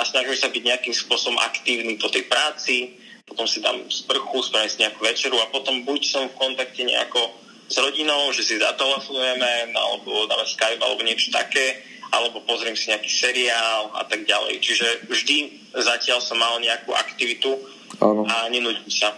a 0.00 0.02
snažím 0.08 0.40
sa 0.40 0.48
byť 0.48 0.62
nejakým 0.64 0.96
spôsobom 0.96 1.36
aktívny 1.44 2.00
po 2.00 2.08
tej 2.08 2.24
práci, 2.32 2.96
potom 3.26 3.44
si 3.44 3.58
dám 3.58 3.76
sprchu, 3.90 4.38
spravím 4.42 4.70
si 4.70 4.78
nejakú 4.80 5.02
večeru 5.02 5.36
a 5.42 5.50
potom 5.50 5.82
buď 5.82 6.00
som 6.06 6.24
v 6.30 6.38
kontakte 6.38 6.86
nejako 6.86 7.20
s 7.66 7.76
rodinou, 7.82 8.30
že 8.30 8.46
si 8.46 8.62
zatelefonujeme, 8.62 9.74
alebo 9.74 10.30
dáme 10.30 10.46
Skype, 10.46 10.78
alebo 10.78 11.02
niečo 11.02 11.34
také, 11.34 11.82
alebo 12.14 12.38
pozriem 12.46 12.78
si 12.78 12.94
nejaký 12.94 13.10
seriál 13.10 13.90
a 13.98 14.06
tak 14.06 14.22
ďalej. 14.22 14.62
Čiže 14.62 15.10
vždy 15.10 15.36
zatiaľ 15.74 16.22
som 16.22 16.38
mal 16.38 16.62
nejakú 16.62 16.94
aktivitu 16.94 17.58
Áno. 17.98 18.22
a 18.22 18.46
nenudím 18.46 18.86
sa. 18.86 19.10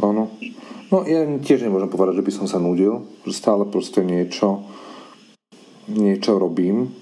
Áno. 0.00 0.32
No 0.88 1.04
ja 1.04 1.20
tiež 1.44 1.68
nemôžem 1.68 1.92
povedať, 1.92 2.24
že 2.24 2.26
by 2.26 2.32
som 2.32 2.46
sa 2.48 2.56
nudil, 2.56 3.04
že 3.28 3.36
stále 3.36 3.68
proste 3.68 4.00
niečo 4.00 4.64
niečo 5.88 6.36
robím. 6.36 6.92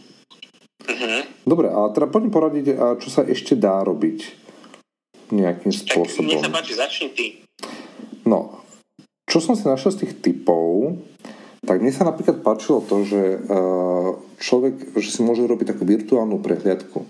Uh-huh. 0.86 1.22
Dobre, 1.42 1.70
a 1.70 1.90
teda 1.90 2.06
poďme 2.06 2.30
poradiť, 2.30 2.66
čo 3.02 3.08
sa 3.10 3.26
ešte 3.26 3.58
dá 3.58 3.82
robiť 3.82 4.45
nejakým 5.34 5.72
spôsobom. 5.74 6.26
Tak 6.26 6.38
nech 6.38 6.44
sa 6.44 6.52
páči, 6.52 6.72
začni 6.76 7.08
ty. 7.14 7.26
No, 8.26 8.66
čo 9.26 9.42
som 9.42 9.58
si 9.58 9.66
našiel 9.66 9.90
z 9.94 10.00
tých 10.06 10.14
typov, 10.22 10.98
tak 11.66 11.82
mne 11.82 11.90
sa 11.90 12.06
napríklad 12.06 12.46
páčilo 12.46 12.78
to, 12.78 13.02
že 13.02 13.42
uh, 13.42 14.14
človek, 14.38 14.94
že 14.94 15.10
si 15.10 15.20
môže 15.26 15.42
robiť 15.42 15.74
takú 15.74 15.82
virtuálnu 15.82 16.38
prehliadku. 16.38 17.02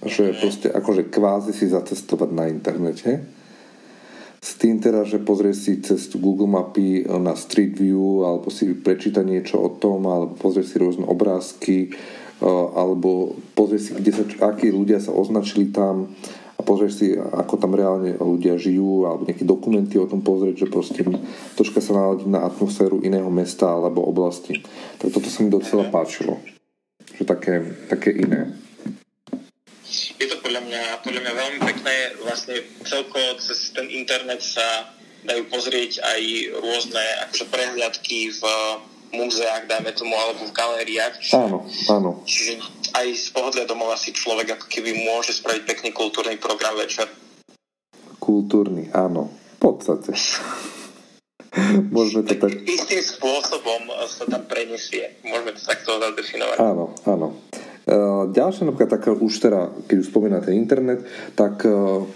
Že 0.00 0.24
mhm. 0.32 0.36
proste 0.40 0.66
akože 0.72 1.02
kvázi 1.12 1.52
si 1.52 1.68
zacestovať 1.68 2.30
na 2.32 2.48
internete. 2.48 3.20
S 4.44 4.60
tým 4.60 4.76
teda, 4.76 5.08
že 5.08 5.24
pozrie 5.24 5.56
si 5.56 5.80
cez 5.80 6.12
Google 6.20 6.48
mapy 6.48 7.08
na 7.08 7.32
Street 7.32 7.80
View 7.80 8.28
alebo 8.28 8.52
si 8.52 8.76
prečíta 8.76 9.24
niečo 9.24 9.56
o 9.56 9.72
tom 9.72 10.04
alebo 10.04 10.36
pozrie 10.36 10.68
si 10.68 10.76
rôzne 10.76 11.08
obrázky 11.08 11.92
uh, 12.44 12.68
alebo 12.76 13.40
pozrie 13.56 13.80
si, 13.80 13.96
kde 13.96 14.12
sa, 14.12 14.24
akí 14.52 14.68
ľudia 14.68 15.00
sa 15.00 15.16
označili 15.16 15.72
tam 15.72 16.12
a 16.54 16.60
pozrieš 16.62 16.92
si, 17.02 17.06
ako 17.18 17.58
tam 17.58 17.74
reálne 17.74 18.14
ľudia 18.14 18.54
žijú 18.54 19.10
alebo 19.10 19.26
nejaké 19.26 19.42
dokumenty 19.42 19.98
o 19.98 20.06
tom 20.06 20.22
pozrieť, 20.22 20.66
že 20.66 20.72
proste 20.72 21.02
troška 21.58 21.82
sa 21.82 21.98
naladiť 21.98 22.28
na 22.30 22.46
atmosféru 22.46 23.02
iného 23.02 23.26
mesta 23.28 23.66
alebo 23.66 24.06
oblasti. 24.06 24.62
Tak 25.02 25.10
toto 25.10 25.26
sa 25.26 25.42
mi 25.42 25.50
docela 25.50 25.90
páčilo. 25.90 26.38
Že 27.18 27.22
také, 27.26 27.54
také 27.90 28.10
iné. 28.14 28.54
Je 30.18 30.26
to 30.26 30.38
podľa 30.42 30.62
mňa, 30.66 30.82
podľa 31.02 31.20
mňa 31.22 31.32
veľmi 31.34 31.60
pekné. 31.62 31.94
Vlastne 32.22 32.56
celkovo 32.86 33.38
cez 33.42 33.74
ten 33.74 33.90
internet 33.90 34.42
sa 34.42 34.94
dajú 35.24 35.48
pozrieť 35.50 36.04
aj 36.04 36.20
rôzne 36.60 37.04
akože 37.28 37.44
prehliadky 37.50 38.30
v 38.30 38.42
múzeách, 39.14 39.70
dajme 39.70 39.90
tomu, 39.94 40.14
alebo 40.18 40.46
v 40.46 40.52
galériách. 40.52 41.14
Áno, 41.34 41.64
áno. 41.90 42.10
Čiže 42.26 42.58
aj 42.94 43.06
z 43.14 43.28
pohodlia 43.30 43.64
domova 43.66 43.94
si 43.94 44.10
človek 44.14 44.58
ako 44.58 44.66
keby 44.70 45.06
môže 45.06 45.34
spraviť 45.34 45.62
pekný 45.66 45.90
kultúrny 45.94 46.36
program 46.38 46.74
večer. 46.78 47.06
Kultúrny, 48.18 48.90
áno. 48.94 49.30
V 49.30 49.58
podstate. 49.58 50.12
Môžeme 51.94 52.26
to 52.26 52.34
tak... 52.34 52.50
Istým 52.66 53.02
spôsobom 53.02 53.86
sa 54.10 54.26
tam 54.26 54.42
prenesie. 54.50 55.22
Môžeme 55.22 55.54
to 55.54 55.62
takto 55.62 56.02
zadefinovať. 56.02 56.56
Áno, 56.58 56.94
áno. 57.06 57.28
Uh, 57.84 58.32
ďalšia 58.32 58.64
napríklad 58.64 58.96
taká, 58.96 59.12
už 59.12 59.32
teda, 59.44 59.68
keď 59.84 59.96
už 60.00 60.08
spomínate 60.08 60.50
internet, 60.56 61.04
tak 61.36 61.62
uh, 61.68 62.08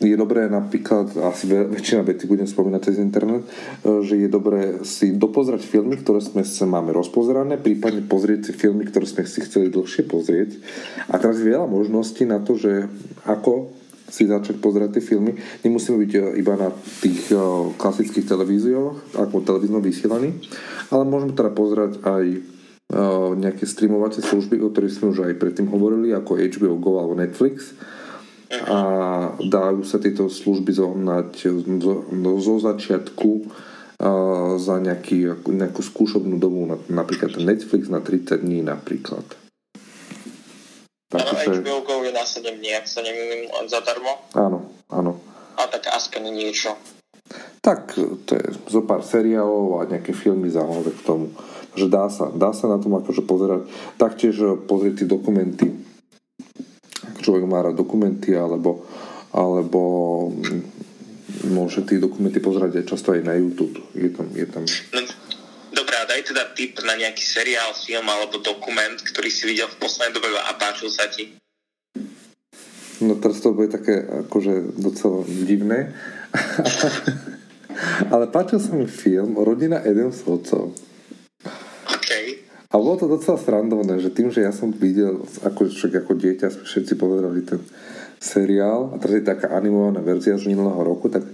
je 0.00 0.16
dobré 0.16 0.48
napríklad, 0.48 1.12
asi 1.28 1.44
väčšina 1.48 2.08
veci 2.08 2.24
budem 2.24 2.48
spomínať 2.48 2.80
cez 2.80 2.96
internet, 2.96 3.44
uh, 3.44 4.00
že 4.00 4.16
je 4.16 4.28
dobré 4.32 4.80
si 4.80 5.12
dopozrieť 5.12 5.60
filmy, 5.60 6.00
ktoré 6.00 6.24
sme 6.24 6.40
sa 6.40 6.64
máme 6.64 6.96
rozpozerané, 6.96 7.60
prípadne 7.60 8.00
pozrieť 8.08 8.48
si 8.48 8.52
filmy, 8.56 8.88
ktoré 8.88 9.04
sme 9.04 9.28
si 9.28 9.44
chceli 9.44 9.68
dlhšie 9.68 10.08
pozrieť. 10.08 10.56
A 11.12 11.20
teraz 11.20 11.38
je 11.38 11.52
veľa 11.52 11.68
možností 11.68 12.24
na 12.24 12.40
to, 12.40 12.56
že 12.56 12.88
ako 13.28 13.76
si 14.10 14.26
začať 14.26 14.58
pozerať 14.58 14.98
tie 14.98 15.14
filmy. 15.14 15.38
Nemusíme 15.62 15.94
byť 16.02 16.12
iba 16.34 16.58
na 16.58 16.74
tých 16.74 17.30
klasických 17.78 18.26
televíziách, 18.26 19.14
ako 19.14 19.46
televízno 19.46 19.78
vysielaní, 19.78 20.34
ale 20.90 21.06
môžeme 21.06 21.38
teda 21.38 21.54
pozerať 21.54 22.02
aj 22.02 22.24
nejaké 23.38 23.70
streamovacie 23.70 24.18
služby, 24.26 24.58
o 24.66 24.74
ktorých 24.74 24.96
sme 24.98 25.14
už 25.14 25.30
aj 25.30 25.38
predtým 25.38 25.70
hovorili, 25.70 26.10
ako 26.10 26.42
HBO 26.42 26.74
Go 26.82 26.98
alebo 26.98 27.14
Netflix. 27.14 27.70
A 28.50 28.78
dajú 29.38 29.86
sa 29.86 30.02
tieto 30.02 30.26
služby 30.26 30.74
zohnať 30.74 31.30
zo, 31.78 31.94
zo 32.42 32.54
začiatku 32.58 33.46
za 34.56 34.76
nejaký, 34.80 35.44
nejakú 35.46 35.84
skúšobnú 35.84 36.40
dobu, 36.40 36.66
napríklad 36.88 37.36
Netflix 37.36 37.86
na 37.92 38.00
30 38.02 38.42
dní 38.42 38.64
napríklad. 38.64 39.22
Takže... 41.10 41.62
HBO 41.62 41.84
Go 41.84 42.02
je 42.02 42.10
na 42.14 42.24
7 42.24 42.58
dní, 42.58 42.70
ak 42.74 42.86
sa 42.88 43.04
nemýlim, 43.04 43.50
zadarmo. 43.68 44.24
Áno, 44.32 44.72
áno. 44.88 45.20
A 45.58 45.68
tak 45.68 45.90
aspoň 45.92 46.32
niečo. 46.32 46.74
Tak, 47.60 47.94
to 48.24 48.30
je 48.34 48.46
zo 48.66 48.82
pár 48.88 49.04
seriálov 49.04 49.84
a 49.84 49.90
nejaké 49.90 50.16
filmy 50.16 50.48
zaujímavé 50.48 50.90
k 50.96 51.06
tomu 51.06 51.28
že 51.74 51.86
dá 51.86 52.10
sa, 52.10 52.30
dá 52.34 52.50
sa 52.50 52.66
na 52.66 52.82
tom 52.82 52.98
akože 52.98 53.22
pozerať. 53.22 53.60
Taktiež 53.94 54.36
eh, 54.42 54.56
pozrieť 54.58 55.04
tie 55.04 55.08
dokumenty. 55.08 55.66
Človek 57.20 57.44
má 57.44 57.60
rád 57.60 57.76
dokumenty, 57.76 58.32
alebo, 58.32 58.88
alebo 59.30 59.80
môže 61.52 61.84
tie 61.86 62.00
dokumenty 62.00 62.40
pozerať 62.40 62.80
aj 62.80 62.84
často 62.88 63.12
aj 63.12 63.22
na 63.24 63.36
YouTube. 63.36 63.76
Je 63.94 64.10
tam, 64.10 64.26
je 64.32 64.46
tam... 64.48 64.64
No, 64.66 65.00
dobré, 65.76 65.94
a 66.00 66.08
daj 66.08 66.32
teda 66.32 66.48
tip 66.56 66.80
na 66.82 66.96
nejaký 66.96 67.22
seriál, 67.22 67.76
film 67.76 68.08
alebo 68.08 68.40
dokument, 68.40 68.96
ktorý 68.96 69.28
si 69.28 69.46
videl 69.46 69.68
v 69.68 69.80
poslednej 69.80 70.16
dobe 70.16 70.28
a 70.34 70.52
páčil 70.56 70.88
sa 70.88 71.06
ti. 71.12 71.36
No 73.00 73.16
teraz 73.16 73.40
to 73.40 73.56
bude 73.56 73.72
také 73.72 74.04
akože 74.28 74.76
docela 74.76 75.24
divné. 75.24 75.96
Ale 78.12 78.28
páčil 78.28 78.60
sa 78.60 78.76
mi 78.76 78.84
film 78.84 79.40
Rodina 79.40 79.80
Edemsovcov. 79.80 80.89
A 82.70 82.78
bolo 82.78 82.94
to 82.94 83.10
docela 83.10 83.34
srandovné, 83.34 83.98
že 83.98 84.14
tým, 84.14 84.30
že 84.30 84.46
ja 84.46 84.54
som 84.54 84.70
videl, 84.70 85.26
ako, 85.42 85.66
však 85.74 86.06
ako 86.06 86.12
dieťa 86.14 86.46
sme 86.54 86.64
všetci 86.70 86.94
pozerali 86.94 87.42
ten 87.42 87.58
seriál 88.22 88.94
a 88.94 88.96
teraz 89.02 89.18
je 89.18 89.26
taká 89.26 89.50
animovaná 89.50 89.98
verzia 89.98 90.38
z 90.38 90.46
minulého 90.46 90.78
roku, 90.78 91.10
tak 91.10 91.26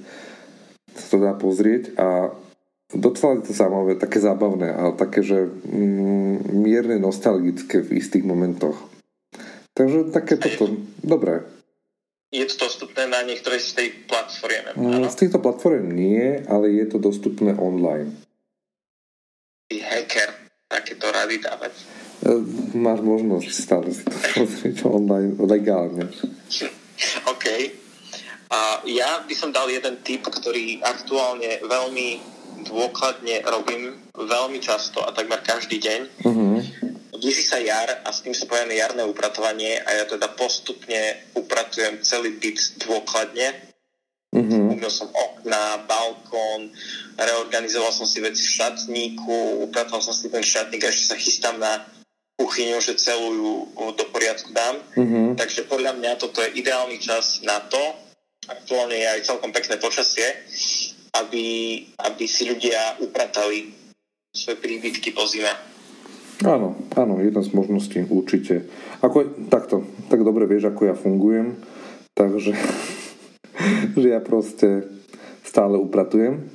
sa 0.97 1.07
to 1.12 1.16
dá 1.21 1.37
pozrieť 1.37 1.93
a 2.00 2.33
docela 2.88 3.37
je 3.37 3.50
to 3.50 3.52
zaujímavé, 3.52 4.00
také 4.00 4.16
zábavné, 4.16 4.73
ale 4.73 4.97
také, 4.97 5.21
že 5.21 5.45
mm, 5.45 6.57
mierne 6.57 6.97
nostalgické 6.97 7.85
v 7.85 8.00
istých 8.00 8.25
momentoch. 8.25 8.81
Takže 9.76 10.09
také 10.16 10.40
toto, 10.40 10.73
dobré. 11.05 11.45
Je 12.33 12.49
to 12.49 12.64
dostupné 12.64 13.07
na 13.12 13.21
niektorej 13.28 13.61
z 13.61 13.71
tej 13.76 13.88
platformy? 14.09 14.73
Mm, 14.73 15.05
z 15.12 15.16
týchto 15.21 15.37
platform 15.45 15.93
nie, 15.93 16.40
ale 16.49 16.73
je 16.81 16.87
to 16.88 16.97
dostupné 16.97 17.52
online. 17.61 18.16
Takéto 20.87 21.11
rady 21.11 21.43
dávať. 21.43 21.75
E, 22.23 22.31
máš 22.78 23.02
možnosť 23.02 23.50
stále 23.50 23.90
si 23.90 24.07
to 24.07 24.14
pozrieť 24.38 24.87
online 24.87 25.35
legálne. 25.35 26.07
OK. 27.35 27.47
A 28.47 28.87
ja 28.87 29.26
by 29.26 29.35
som 29.35 29.50
dal 29.50 29.66
jeden 29.66 29.99
tip, 30.07 30.23
ktorý 30.23 30.78
aktuálne 30.87 31.59
veľmi 31.66 32.23
dôkladne 32.71 33.43
robím 33.50 33.99
veľmi 34.14 34.62
často 34.62 35.02
a 35.02 35.11
takmer 35.11 35.43
každý 35.43 35.83
deň. 35.83 36.00
Uh-huh. 36.23 36.62
Blíži 37.19 37.43
sa 37.43 37.59
jar 37.59 38.07
a 38.07 38.14
s 38.14 38.23
tým 38.23 38.31
spojené 38.31 38.78
jarné 38.78 39.02
upratovanie 39.02 39.83
a 39.83 39.90
ja 39.90 40.05
teda 40.07 40.31
postupne 40.38 41.26
upratujem 41.35 41.99
celý 42.07 42.38
byt 42.38 42.78
dôkladne 42.87 43.75
Mm-hmm. 44.37 44.65
Umil 44.76 44.92
som 44.92 45.09
okna, 45.09 45.88
balkón, 45.88 46.68
reorganizoval 47.16 47.88
som 47.97 48.04
si 48.04 48.21
veci 48.21 48.45
v 48.45 48.54
šatníku, 48.61 49.64
upratal 49.64 50.04
som 50.04 50.12
si 50.12 50.28
ten 50.28 50.45
šatník 50.45 50.85
a 50.85 50.92
ešte 50.92 51.04
sa 51.09 51.16
chystám 51.16 51.56
na 51.56 51.80
kuchyňu, 52.37 52.76
že 52.85 53.00
celú 53.00 53.33
ju 53.33 53.52
do 53.97 54.04
poriadku 54.12 54.52
dám. 54.52 54.76
Mm-hmm. 54.92 55.40
Takže 55.40 55.64
podľa 55.64 55.97
mňa 55.97 56.21
toto 56.21 56.45
je 56.45 56.61
ideálny 56.61 57.00
čas 57.00 57.40
na 57.40 57.56
to, 57.64 57.80
aktuálne 58.45 59.00
je 59.00 59.09
aj 59.09 59.26
celkom 59.26 59.50
pekné 59.50 59.80
počasie, 59.80 60.45
aby, 61.16 61.45
aby 61.97 62.25
si 62.28 62.45
ľudia 62.45 63.00
upratali 63.00 63.73
svoje 64.37 64.61
príbytky 64.61 65.16
po 65.16 65.25
zime. 65.25 65.50
Áno, 66.45 66.76
áno, 66.92 67.25
jedna 67.25 67.40
z 67.40 67.56
možností, 67.56 68.04
určite. 68.12 68.68
Ako, 69.00 69.49
takto, 69.49 69.88
tak 70.12 70.21
dobre 70.21 70.45
vieš, 70.45 70.68
ako 70.68 70.92
ja 70.92 70.92
fungujem, 70.92 71.56
takže 72.12 72.52
že 73.96 74.12
ja 74.12 74.20
proste 74.20 74.84
stále 75.42 75.80
upratujem. 75.80 76.52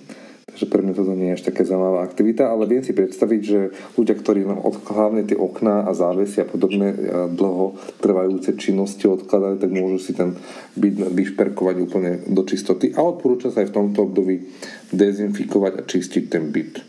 Takže 0.52 0.68
pre 0.68 0.84
mňa 0.84 0.94
toto 1.00 1.16
nie 1.16 1.32
je 1.32 1.36
až 1.40 1.48
také 1.48 1.64
zaujímavá 1.64 2.04
aktivita, 2.04 2.52
ale 2.52 2.68
viem 2.68 2.84
si 2.84 2.92
predstaviť, 2.92 3.42
že 3.42 3.72
ľudia, 3.96 4.20
ktorí 4.20 4.44
nám 4.44 4.60
hlavne 4.68 5.24
tie 5.24 5.40
okná 5.40 5.88
a 5.88 5.96
závesy 5.96 6.44
a 6.44 6.46
podobné 6.46 6.92
dlho 7.32 7.80
trvajúce 8.04 8.60
činnosti 8.60 9.08
odkladajú, 9.08 9.64
tak 9.64 9.72
môžu 9.72 10.04
si 10.04 10.12
ten 10.12 10.36
byt 10.76 11.08
vyšperkovať 11.08 11.76
úplne 11.80 12.12
do 12.28 12.44
čistoty 12.44 12.92
a 12.92 13.00
odporúča 13.00 13.48
sa 13.48 13.64
aj 13.64 13.72
v 13.72 13.76
tomto 13.80 14.12
období 14.12 14.44
dezinfikovať 14.92 15.74
a 15.80 15.88
čistiť 15.88 16.24
ten 16.28 16.52
byt. 16.52 16.84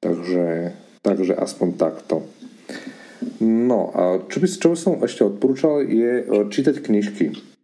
Takže, 0.00 0.72
takže 1.04 1.36
aspoň 1.36 1.68
takto. 1.76 2.24
No 3.44 3.92
a 3.92 4.24
čo 4.24 4.40
by, 4.40 4.46
čo 4.48 4.68
by 4.72 4.78
som 4.80 5.04
ešte 5.04 5.20
odporúčal 5.20 5.84
je 5.84 6.24
čítať 6.48 6.80
knižky 6.80 7.57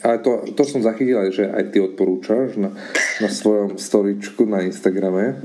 ale 0.00 0.20
to, 0.24 0.44
to 0.56 0.62
som 0.64 0.80
zachytil 0.80 1.20
že 1.32 1.48
aj 1.48 1.72
ty 1.72 1.78
odporúčaš 1.80 2.56
na, 2.56 2.72
na 3.20 3.28
svojom 3.28 3.76
storičku 3.76 4.48
na 4.48 4.64
Instagrame. 4.64 5.44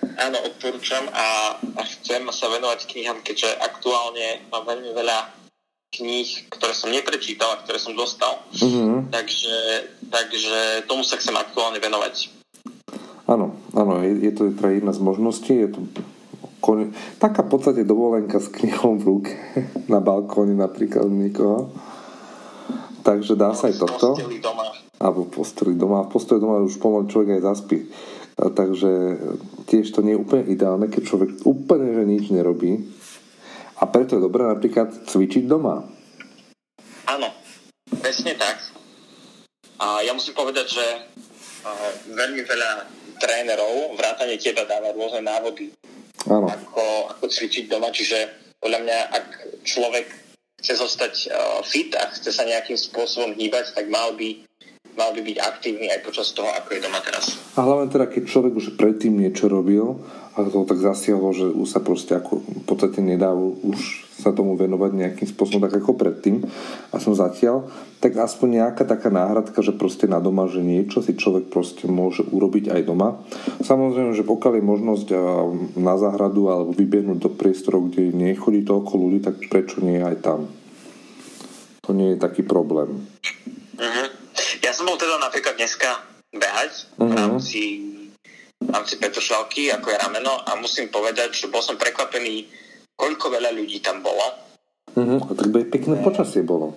Áno, 0.00 0.38
odporúčam 0.48 1.04
a, 1.12 1.60
a 1.60 1.82
chcem 1.84 2.24
sa 2.32 2.48
venovať 2.48 2.88
knihám, 2.88 3.20
keďže 3.20 3.52
aktuálne 3.60 4.48
mám 4.48 4.64
veľmi 4.64 4.96
veľa 4.96 5.18
kníh, 5.90 6.48
ktoré 6.48 6.72
som 6.72 6.88
neprečítal 6.88 7.52
a 7.52 7.60
ktoré 7.60 7.76
som 7.76 7.92
dostal. 7.92 8.40
Uh-huh. 8.56 9.04
Takže, 9.10 9.56
takže 10.08 10.86
tomu 10.86 11.04
sa 11.04 11.18
chcem 11.20 11.34
aktuálne 11.36 11.82
venovať. 11.82 12.30
Áno, 13.26 13.58
áno, 13.76 14.00
je, 14.00 14.30
je 14.30 14.32
to 14.32 14.54
teda 14.56 14.80
jedna 14.80 14.92
z 14.94 15.00
možností. 15.02 15.52
Je 15.66 15.70
to 15.74 15.80
kon... 16.62 16.94
taká 17.18 17.42
v 17.44 17.50
podstate 17.52 17.82
dovolenka 17.82 18.38
s 18.38 18.48
knihou 18.48 18.96
v 18.96 19.04
ruke 19.04 19.32
na 19.92 19.98
balkóne 19.98 20.54
napríklad 20.54 21.10
niekoho. 21.10 21.74
Takže 23.00 23.34
dá 23.36 23.56
sa 23.56 23.72
aj 23.72 23.76
toto. 23.80 24.16
Alebo 25.00 25.24
posteli 25.26 25.74
doma. 25.74 26.04
V 26.04 26.12
posteli 26.12 26.40
doma 26.40 26.60
už 26.60 26.76
pomaly 26.76 27.08
človek 27.08 27.40
aj 27.40 27.42
zaspí. 27.44 27.88
Takže 28.36 28.92
tiež 29.68 29.92
to 29.92 30.00
nie 30.04 30.16
je 30.16 30.22
úplne 30.22 30.48
ideálne, 30.48 30.88
keď 30.88 31.02
človek 31.04 31.30
úplne 31.44 31.92
že 31.92 32.04
nič 32.04 32.24
nerobí. 32.32 32.76
A 33.80 33.88
preto 33.88 34.16
je 34.16 34.24
dobré 34.24 34.44
napríklad 34.44 34.92
cvičiť 35.08 35.48
doma. 35.48 35.84
Áno, 37.08 37.28
presne 38.00 38.36
tak. 38.36 38.60
A 39.80 40.04
ja 40.04 40.12
musím 40.12 40.36
povedať, 40.36 40.68
že 40.68 40.84
veľmi 42.12 42.44
veľa 42.44 42.70
trénerov, 43.20 43.96
vrátane 43.96 44.36
teba 44.36 44.68
dáva 44.68 44.92
rôzne 44.92 45.24
návody, 45.24 45.72
Áno. 46.28 46.46
Ako, 46.52 47.16
ako 47.16 47.24
cvičiť 47.32 47.64
doma. 47.70 47.88
Čiže 47.88 48.18
podľa 48.60 48.78
mňa, 48.84 48.98
ak 49.08 49.26
človek 49.64 50.29
chce 50.60 50.76
zostať 50.76 51.14
uh, 51.32 51.60
fit 51.64 51.90
a 51.96 52.12
chce 52.12 52.30
sa 52.30 52.44
nejakým 52.44 52.76
spôsobom 52.76 53.32
hýbať, 53.32 53.72
tak 53.72 53.88
mal 53.88 54.12
by 54.14 54.44
mal 54.98 55.10
by 55.14 55.20
byť 55.20 55.38
aktívny 55.38 55.86
aj 55.90 56.00
počas 56.06 56.32
toho, 56.32 56.48
ako 56.50 56.68
je 56.74 56.80
doma 56.80 57.00
teraz. 57.02 57.36
A 57.58 57.66
hlavne 57.66 57.90
teda, 57.90 58.06
keď 58.06 58.22
človek 58.26 58.52
už 58.56 58.78
predtým 58.78 59.18
niečo 59.18 59.50
robil 59.50 59.98
a 60.34 60.46
to 60.46 60.62
tak 60.64 60.78
zasiahlo, 60.78 61.34
že 61.34 61.50
už 61.50 61.68
sa 61.68 61.82
proste 61.82 62.14
ako 62.14 62.40
v 62.40 62.64
podstate 62.64 63.02
nedá 63.02 63.34
už 63.34 64.10
sa 64.20 64.36
tomu 64.36 64.52
venovať 64.52 64.92
nejakým 64.92 65.28
spôsobom 65.32 65.64
tak 65.64 65.80
ako 65.80 65.96
predtým 65.96 66.44
a 66.92 66.96
som 67.00 67.16
zatiaľ, 67.16 67.72
tak 68.04 68.20
aspoň 68.20 68.60
nejaká 68.60 68.84
taká 68.84 69.08
náhradka, 69.08 69.64
že 69.64 69.72
proste 69.72 70.04
na 70.04 70.20
doma, 70.20 70.44
že 70.44 70.60
niečo 70.60 71.00
si 71.00 71.16
človek 71.16 71.48
proste 71.48 71.88
môže 71.88 72.20
urobiť 72.28 72.68
aj 72.68 72.82
doma. 72.84 73.24
Samozrejme, 73.64 74.12
že 74.12 74.28
pokiaľ 74.28 74.60
je 74.60 74.64
možnosť 74.64 75.08
na 75.80 75.96
záhradu 75.96 76.52
alebo 76.52 76.76
vybiehnúť 76.76 77.18
do 77.18 77.30
priestorov, 77.32 77.88
kde 77.88 78.12
nechodí 78.12 78.60
toľko 78.60 78.92
ľudí, 78.92 79.18
tak 79.24 79.40
prečo 79.48 79.80
nie 79.80 80.04
aj 80.04 80.20
tam? 80.20 80.52
To 81.88 81.96
nie 81.96 82.14
je 82.14 82.18
taký 82.20 82.44
problém. 82.44 83.08
Uh-huh. 83.80 84.08
Som 84.80 84.88
bol 84.88 84.96
teda 84.96 85.20
napríklad 85.20 85.60
dneska 85.60 85.92
behať 86.32 86.88
uh-huh. 86.96 87.04
v 87.04 87.12
rámci 87.12 87.62
v 88.64 88.68
rámci 88.72 88.96
Petržalky, 88.96 89.68
ako 89.68 89.92
je 89.92 90.00
rameno 90.00 90.40
a 90.40 90.56
musím 90.56 90.88
povedať, 90.88 91.36
že 91.36 91.52
bol 91.52 91.60
som 91.60 91.76
prekvapený 91.76 92.48
koľko 92.96 93.28
veľa 93.28 93.52
ľudí 93.52 93.84
tam 93.84 94.00
bolo. 94.00 94.24
A 94.96 95.32
tak 95.36 95.52
by 95.52 95.68
pekné 95.68 96.00
počasie 96.00 96.40
bolo. 96.40 96.72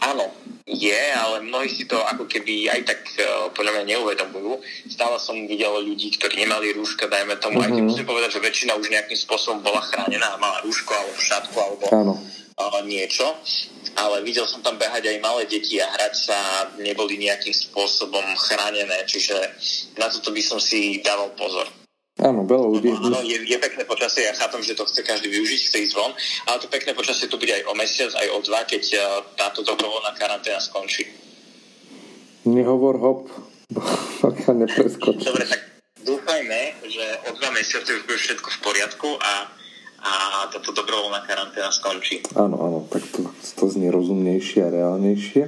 Áno, 0.00 0.32
je, 0.64 1.04
ale 1.12 1.44
mnohí 1.44 1.68
si 1.68 1.84
to 1.84 2.00
ako 2.00 2.24
keby 2.24 2.72
aj 2.72 2.80
tak 2.80 3.04
uh, 3.20 3.52
podľa 3.52 3.76
mňa 3.76 3.92
neuvedomujú. 3.92 4.64
Stále 4.88 5.20
som 5.20 5.36
videl 5.44 5.84
ľudí, 5.84 6.16
ktorí 6.16 6.40
nemali 6.40 6.72
rúška, 6.72 7.12
dajme 7.12 7.36
tomu, 7.36 7.60
uh-huh. 7.60 7.68
aj 7.68 7.76
keď 7.76 7.84
mhm. 7.84 7.88
musím 7.92 8.08
povedať, 8.08 8.40
že 8.40 8.40
väčšina 8.40 8.72
už 8.80 8.88
nejakým 8.88 9.20
spôsobom 9.20 9.60
bola 9.60 9.84
chránená, 9.84 10.40
mala 10.40 10.64
rúško 10.64 10.96
alebo 10.96 11.20
šatku 11.20 11.56
alebo 11.60 11.84
Áno. 11.92 12.16
Uh, 12.56 12.80
niečo. 12.88 13.36
Ale 13.96 14.24
videl 14.24 14.48
som 14.48 14.64
tam 14.64 14.80
behať 14.80 15.08
aj 15.12 15.18
malé 15.20 15.44
deti 15.44 15.76
a 15.76 15.88
hrať 15.92 16.14
sa 16.16 16.38
neboli 16.80 17.20
nejakým 17.20 17.52
spôsobom 17.52 18.24
chránené, 18.40 19.04
čiže 19.04 19.36
na 20.00 20.08
toto 20.08 20.32
by 20.32 20.42
som 20.42 20.56
si 20.56 21.04
dával 21.04 21.30
pozor. 21.36 21.68
Áno, 22.20 22.44
veľa 22.44 22.66
ľudí. 22.68 22.92
Áno, 22.92 23.24
je, 23.24 23.40
je 23.40 23.56
pekné 23.56 23.88
počasie, 23.88 24.28
ja 24.28 24.36
chápem, 24.36 24.60
že 24.60 24.76
to 24.76 24.84
chce 24.84 25.00
každý 25.00 25.32
využiť, 25.32 25.60
chce 25.64 25.78
ísť 25.88 25.94
von, 25.96 26.12
ale 26.44 26.60
to 26.60 26.68
pekné 26.68 26.92
počasie 26.92 27.24
tu 27.24 27.40
bude 27.40 27.50
aj 27.50 27.64
o 27.66 27.72
mesiac, 27.72 28.12
aj 28.12 28.28
o 28.36 28.38
dva, 28.44 28.60
keď 28.68 28.84
uh, 28.94 29.02
táto 29.34 29.64
dobrovoľná 29.64 30.12
karanténa 30.14 30.60
skončí. 30.60 31.08
Nehovor 32.44 33.00
hop, 33.00 33.32
pokiaľ 34.20 34.54
nepreskočí. 34.60 35.24
Dobre, 35.24 35.48
tak 35.48 35.60
dúfajme, 36.04 36.60
že 36.84 37.04
o 37.26 37.30
dva 37.32 37.50
mesiace 37.56 37.90
už 37.96 38.04
bude 38.04 38.20
všetko 38.20 38.48
v 38.50 38.58
poriadku 38.60 39.08
a, 39.16 39.32
a 40.04 40.12
táto 40.52 40.70
dobrovoľná 40.76 41.24
karanténa 41.24 41.72
skončí. 41.72 42.22
Áno, 42.36 42.60
áno, 42.60 42.78
tak 42.92 43.02
to, 43.08 43.21
to 43.58 43.66
znie 43.66 43.90
rozumnejšie 43.90 44.60
a 44.62 44.72
reálnejšie. 44.72 45.42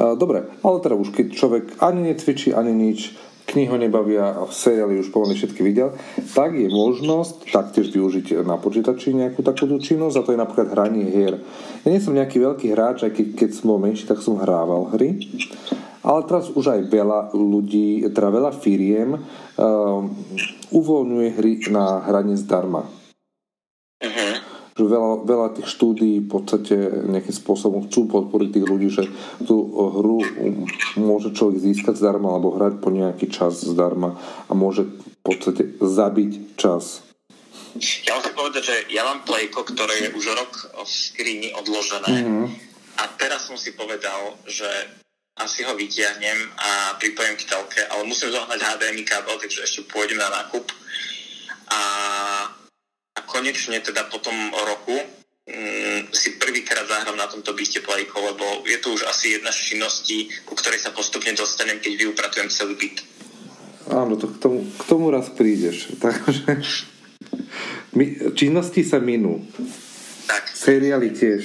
Dobre, 0.00 0.48
ale 0.64 0.76
teda 0.80 0.96
už 0.96 1.12
keď 1.12 1.26
človek 1.36 1.64
ani 1.84 2.08
necvičí, 2.08 2.56
ani 2.56 2.72
nič, 2.72 3.12
knihy 3.50 3.68
ho 3.68 3.76
nebavia 3.76 4.32
seriály 4.48 5.02
už 5.02 5.10
pomaly 5.10 5.34
všetky 5.34 5.60
videl, 5.60 5.92
tak 6.32 6.54
je 6.54 6.70
možnosť 6.70 7.50
taktiež 7.50 7.90
využiť 7.90 8.46
na 8.46 8.56
počítači 8.56 9.10
nejakú 9.12 9.42
takúto 9.42 9.76
činnosť 9.82 10.16
a 10.16 10.24
to 10.24 10.32
je 10.32 10.40
napríklad 10.40 10.72
hranie 10.72 11.10
hier. 11.10 11.42
Ja 11.82 11.88
nie 11.90 12.00
som 12.00 12.14
nejaký 12.14 12.38
veľký 12.38 12.72
hráč, 12.72 13.04
aj 13.04 13.12
keď, 13.12 13.26
keď 13.34 13.50
som 13.52 13.74
bol 13.74 13.82
menší, 13.82 14.06
tak 14.06 14.22
som 14.22 14.38
hrával 14.38 14.88
hry. 14.94 15.18
Ale 16.00 16.24
teraz 16.24 16.48
už 16.48 16.64
aj 16.78 16.80
veľa 16.88 17.36
ľudí, 17.36 18.08
teda 18.08 18.32
veľa 18.32 18.56
firiem 18.56 19.20
uh, 19.20 20.00
uvoľňuje 20.72 21.28
hry 21.36 21.52
na 21.68 22.00
hranie 22.06 22.40
zdarma. 22.40 22.88
Že 24.80 24.96
veľa, 24.96 25.12
veľa 25.28 25.48
tých 25.60 25.68
štúdí 25.68 26.24
v 26.24 26.28
podstate 26.32 26.72
nejakým 27.04 27.36
spôsobom 27.36 27.84
chcú 27.92 28.08
podporiť 28.08 28.48
tých 28.56 28.64
ľudí, 28.64 28.88
že 28.88 29.04
tú 29.44 29.60
hru 29.76 30.24
môže 30.96 31.36
človek 31.36 31.60
získať 31.60 32.00
zdarma 32.00 32.32
alebo 32.32 32.56
hrať 32.56 32.80
po 32.80 32.88
nejaký 32.88 33.28
čas 33.28 33.60
zdarma 33.60 34.16
a 34.48 34.52
môže 34.56 34.88
v 34.88 35.20
podstate 35.20 35.76
zabiť 35.84 36.56
čas. 36.56 37.04
Ja 38.08 38.16
musím 38.16 38.34
povedať, 38.40 38.62
že 38.64 38.76
ja 38.88 39.04
mám 39.04 39.20
plejko, 39.28 39.68
ktoré 39.68 40.08
je 40.08 40.16
už 40.16 40.32
rok 40.32 40.52
v 40.80 40.88
skrini 40.88 41.52
odložené 41.52 42.24
mm-hmm. 42.24 42.46
a 42.98 43.02
teraz 43.20 43.52
som 43.52 43.60
si 43.60 43.76
povedal, 43.76 44.32
že 44.48 44.66
asi 45.36 45.60
ho 45.68 45.76
vytiahnem 45.76 46.56
a 46.56 46.96
pripojím 46.96 47.36
k 47.36 47.44
telke, 47.52 47.84
ale 47.84 48.08
musím 48.08 48.32
zohnať 48.32 48.60
HDMI 48.64 49.04
kábel, 49.04 49.36
takže 49.36 49.60
ešte 49.60 49.84
pôjdem 49.92 50.16
na 50.16 50.28
nákup. 50.32 50.64
A 51.70 51.80
a 53.16 53.20
konečne 53.26 53.82
teda 53.82 54.06
po 54.06 54.22
tom 54.22 54.34
roku 54.54 54.96
mm, 55.50 56.14
si 56.14 56.38
prvýkrát 56.38 56.86
zahrám 56.86 57.16
na 57.16 57.26
tomto 57.26 57.52
byste 57.52 57.82
plejko, 57.82 58.16
lebo 58.34 58.44
je 58.66 58.78
to 58.78 58.94
už 58.94 59.02
asi 59.10 59.38
jedna 59.38 59.50
z 59.50 59.74
činností, 59.74 60.18
ku 60.46 60.54
ktorej 60.54 60.78
sa 60.78 60.94
postupne 60.94 61.34
dostanem, 61.34 61.82
keď 61.82 61.92
vyupratujem 62.06 62.48
celý 62.50 62.74
byt. 62.78 63.02
Áno, 63.90 64.14
to 64.14 64.30
k 64.30 64.36
tomu, 64.38 64.58
k 64.62 64.82
tomu 64.86 65.10
raz 65.10 65.26
prídeš. 65.34 65.90
Takže 66.02 66.46
my, 67.98 68.34
činnosti 68.38 68.86
sa 68.86 69.02
minú. 69.02 69.42
Tak. 70.30 70.46
Seriály 70.54 71.10
tiež. 71.10 71.42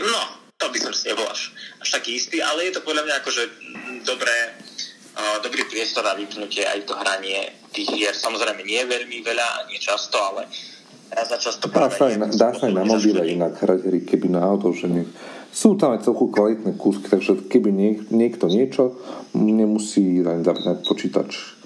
No, 0.00 0.20
to 0.56 0.72
by 0.72 0.78
som 0.80 0.92
si 0.96 1.12
nebol 1.12 1.28
až, 1.28 1.52
až 1.84 1.88
taký 2.00 2.16
istý, 2.16 2.40
ale 2.40 2.72
je 2.72 2.80
to 2.80 2.80
podľa 2.80 3.04
mňa 3.04 3.14
akože 3.20 3.42
dobré, 4.08 4.56
uh, 5.20 5.36
dobrý 5.44 5.68
priestor 5.68 6.08
na 6.08 6.16
vypnutie 6.16 6.64
aj 6.64 6.88
to 6.88 6.96
hranie 6.96 7.59
tých 7.70 7.88
hier 7.94 8.14
samozrejme 8.14 8.62
nie 8.66 8.82
je 8.82 8.90
veľmi 8.90 9.18
veľa 9.22 9.70
nie 9.70 9.78
často, 9.78 10.18
ale 10.18 10.46
raz 11.10 11.26
za 11.30 11.38
často 11.38 11.66
dá 11.70 11.90
sa, 11.90 12.10
aj 12.10 12.16
na, 12.18 12.26
dá 12.30 12.50
sa 12.54 12.70
aj 12.70 12.74
na 12.74 12.84
mobile 12.86 13.22
inak 13.26 13.58
hrať 13.58 13.80
hry, 13.86 14.00
keby 14.06 14.30
náhodou, 14.30 14.70
že 14.74 14.86
nie. 14.86 15.06
Sú 15.50 15.74
tam 15.74 15.98
aj 15.98 16.06
celku 16.06 16.30
kvalitné 16.30 16.78
kúsky, 16.78 17.10
takže 17.10 17.50
keby 17.50 17.74
niek, 17.74 17.98
niekto 18.14 18.46
niečo, 18.46 18.94
nemusí 19.34 20.22
len 20.22 20.46
zapnať 20.46 20.86
počítač 20.86 21.58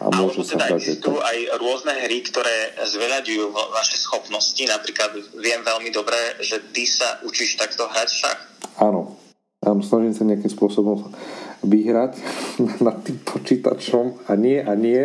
a 0.00 0.08
môže 0.16 0.40
sa 0.48 0.56
teda 0.56 0.80
hrať. 0.80 1.04
Sú 1.04 1.20
aj 1.20 1.38
rôzne 1.60 1.92
hry, 2.08 2.24
ktoré 2.24 2.72
zveľaďujú 2.80 3.44
vaše 3.52 4.00
schopnosti. 4.00 4.62
Napríklad 4.64 5.12
viem 5.36 5.60
veľmi 5.60 5.92
dobre, 5.92 6.16
že 6.40 6.72
ty 6.72 6.88
sa 6.88 7.20
učíš 7.20 7.60
takto 7.60 7.84
hrať 7.84 8.08
však. 8.08 8.36
Áno. 8.80 9.19
Áno, 9.60 9.84
snažím 9.84 10.16
sa 10.16 10.24
nejakým 10.24 10.48
spôsobom 10.48 11.12
vyhrať 11.60 12.16
nad 12.86 12.96
tým 13.04 13.20
počítačom 13.20 14.24
a 14.24 14.32
nie 14.32 14.56
a 14.56 14.72
nie. 14.72 15.04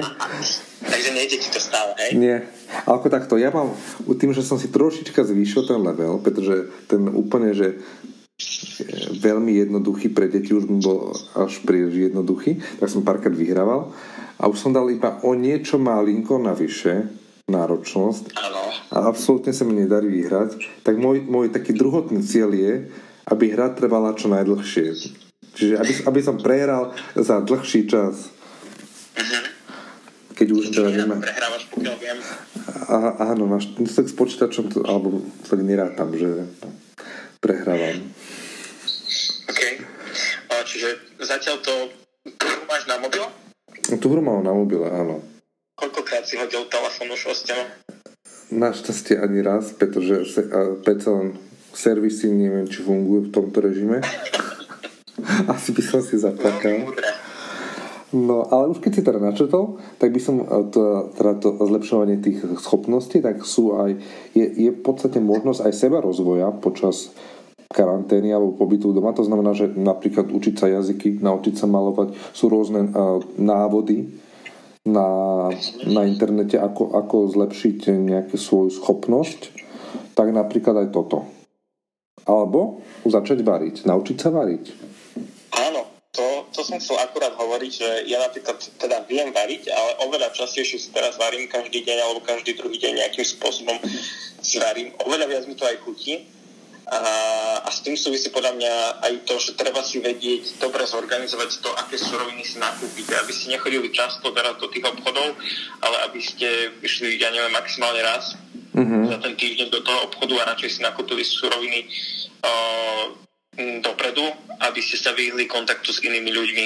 Takže 0.79 1.11
nejde 1.11 1.37
ti 1.43 1.49
to 1.51 1.59
stále, 1.59 1.91
hej? 1.99 2.15
Nie. 2.15 2.37
Ako 2.87 3.11
takto, 3.11 3.35
ja 3.35 3.51
mám, 3.51 3.75
tým, 4.15 4.31
že 4.31 4.47
som 4.47 4.55
si 4.55 4.71
trošička 4.71 5.27
zvýšil 5.27 5.67
ten 5.67 5.79
level, 5.83 6.23
pretože 6.23 6.71
ten 6.87 7.03
úplne, 7.11 7.51
že 7.51 7.83
veľmi 9.19 9.59
jednoduchý 9.59 10.11
pre 10.11 10.27
deti 10.27 10.51
už 10.51 10.67
bol 10.83 11.15
až 11.35 11.59
príliš 11.63 12.11
jednoduchý, 12.11 12.59
tak 12.79 12.91
som 12.91 13.03
párkrát 13.03 13.31
vyhrával 13.31 13.95
a 14.35 14.43
už 14.51 14.59
som 14.59 14.71
dal 14.75 14.91
iba 14.91 15.19
o 15.23 15.31
niečo 15.35 15.79
malinko 15.79 16.35
navyše 16.39 17.07
náročnosť 17.47 18.35
a 18.91 19.07
absolútne 19.07 19.55
sa 19.55 19.63
mi 19.63 19.79
nedarí 19.79 20.11
vyhrať, 20.11 20.83
tak 20.83 20.99
môj, 20.99 21.23
môj 21.23 21.51
taký 21.51 21.71
druhotný 21.71 22.19
cieľ 22.23 22.51
je, 22.51 22.73
aby 23.29 23.45
hra 23.53 23.73
trvala 23.73 24.13
čo 24.13 24.29
najdlhšie 24.29 24.85
Čiže 25.55 25.79
aby, 25.79 25.93
aby 26.11 26.19
som 26.19 26.35
prehral 26.35 26.91
za 27.15 27.39
dlhší 27.39 27.87
čas. 27.87 28.27
Uh-huh. 29.15 29.43
Keď 30.35 30.47
už 30.51 30.63
teda 30.75 30.91
nemá... 30.91 31.15
Prehrávaš, 31.23 31.63
pokiaľ 31.71 31.95
viem. 31.95 32.19
A, 32.91 33.31
áno, 33.31 33.47
máš, 33.47 33.71
tak 33.79 34.11
s 34.11 34.15
počítačom, 34.19 34.67
to, 34.67 34.83
alebo 34.83 35.23
tak 35.47 35.63
nerátam, 35.63 36.11
že 36.11 36.43
prehrávam. 37.39 38.03
OK. 39.47 39.61
A, 40.51 40.53
čiže 40.67 41.15
zatiaľ 41.23 41.63
to 41.63 41.73
hru 42.27 42.61
máš 42.67 42.83
na 42.91 42.99
mobil? 42.99 43.23
Tu 43.87 44.05
hru 44.11 44.19
mám 44.19 44.43
na 44.43 44.51
mobile, 44.51 44.91
áno. 44.91 45.23
Koľkokrát 45.79 46.27
si 46.27 46.35
hodil 46.35 46.67
telefón 46.67 47.15
už 47.15 47.31
o 47.31 47.33
stenu? 47.35 47.63
Našťastie 48.51 49.23
ani 49.23 49.39
raz, 49.39 49.71
pretože 49.71 50.27
PC 50.83 51.03
servisy 51.75 52.31
neviem, 52.31 52.65
či 52.71 52.81
fungujú 52.81 53.27
v 53.27 53.33
tomto 53.35 53.59
režime. 53.59 53.99
Asi 55.53 55.75
by 55.75 55.83
som 55.83 55.99
si 55.99 56.15
zaplakal. 56.15 56.95
No, 58.15 58.47
ale 58.47 58.71
už 58.71 58.79
keď 58.79 58.91
si 58.95 59.01
teda 59.03 59.19
načetol, 59.19 59.75
tak 59.99 60.15
by 60.15 60.19
som 60.23 60.39
eh, 60.39 60.47
to, 60.71 61.11
teda 61.19 61.33
to 61.43 61.49
zlepšovanie 61.59 62.23
tých 62.23 62.47
schopností, 62.63 63.19
tak 63.19 63.43
sú 63.43 63.75
aj, 63.75 63.99
je, 64.31 64.45
je 64.47 64.69
v 64.71 64.79
podstate 64.79 65.19
možnosť 65.19 65.67
aj 65.67 65.73
seba 65.75 65.99
rozvoja 65.99 66.47
počas 66.55 67.11
karantény 67.75 68.31
alebo 68.31 68.55
pobytu 68.55 68.95
doma. 68.95 69.11
To 69.11 69.27
znamená, 69.27 69.51
že 69.51 69.67
napríklad 69.67 70.31
učiť 70.31 70.55
sa 70.55 70.71
jazyky, 70.71 71.19
naučiť 71.19 71.59
sa 71.59 71.67
malovať, 71.67 72.15
sú 72.31 72.47
rôzne 72.47 72.87
uh, 72.87 73.19
návody 73.35 74.15
na, 74.87 75.07
na 75.83 76.01
internete, 76.07 76.55
ako, 76.55 76.95
ako 76.95 77.35
zlepšiť 77.35 77.91
nejakú 77.91 78.37
svoju 78.39 78.69
schopnosť. 78.69 79.65
Tak 80.15 80.31
napríklad 80.31 80.87
aj 80.87 80.89
toto. 80.95 81.27
Alebo 82.25 82.81
začať 83.05 83.45
variť, 83.45 83.85
naučiť 83.85 84.17
sa 84.17 84.29
variť 84.33 84.65
to 86.55 86.63
som 86.63 86.79
chcel 86.79 86.95
akurát 87.03 87.35
hovoriť, 87.35 87.71
že 87.75 87.89
ja 88.07 88.23
napríklad 88.23 88.55
teda 88.79 89.03
viem 89.11 89.35
variť, 89.35 89.67
ale 89.75 89.91
oveľa 90.07 90.31
častejšie 90.31 90.79
si 90.79 90.89
teraz 90.95 91.19
varím 91.19 91.51
každý 91.51 91.83
deň 91.83 91.97
alebo 91.99 92.23
každý 92.23 92.55
druhý 92.55 92.79
deň 92.79 93.03
nejakým 93.03 93.27
spôsobom 93.27 93.75
si 94.39 94.55
varím. 94.63 94.95
Oveľa 95.03 95.27
viac 95.27 95.43
mi 95.51 95.59
to 95.59 95.67
aj 95.67 95.83
chutí. 95.83 96.31
A, 96.85 97.01
a 97.65 97.69
s 97.73 97.81
tým 97.81 97.97
súvisí 97.97 98.29
podľa 98.29 98.61
mňa 98.61 98.73
aj 99.09 99.13
to, 99.25 99.41
že 99.41 99.57
treba 99.57 99.81
si 99.81 99.97
vedieť 99.97 100.61
dobre 100.61 100.85
zorganizovať 100.85 101.65
to, 101.65 101.73
aké 101.81 101.97
suroviny 101.97 102.45
si 102.45 102.61
nakúpite, 102.61 103.09
aby 103.09 103.33
ste 103.33 103.57
nechodili 103.57 103.89
často 103.89 104.29
teraz 104.29 104.53
do 104.61 104.69
tých 104.69 104.85
obchodov, 104.85 105.33
ale 105.81 105.97
aby 106.05 106.21
ste 106.21 106.77
išli, 106.85 107.17
ja 107.17 107.33
neviem, 107.33 107.57
maximálne 107.57 108.05
raz 108.05 108.37
mm-hmm. 108.75 109.03
za 109.07 109.17
ten 109.23 109.33
týždeň 109.39 109.67
do 109.71 109.79
toho 109.79 109.99
obchodu 110.11 110.33
a 110.43 110.47
radšej 110.53 110.69
si 110.69 110.79
nakúpili 110.83 111.23
suroviny 111.23 111.79
uh, 112.43 113.03
dopredu, 113.79 114.25
aby 114.67 114.79
ste 114.83 114.99
sa 114.99 115.15
vyhli 115.15 115.47
kontaktu 115.47 115.89
s 115.95 116.03
inými 116.03 116.31
ľuďmi. 116.35 116.65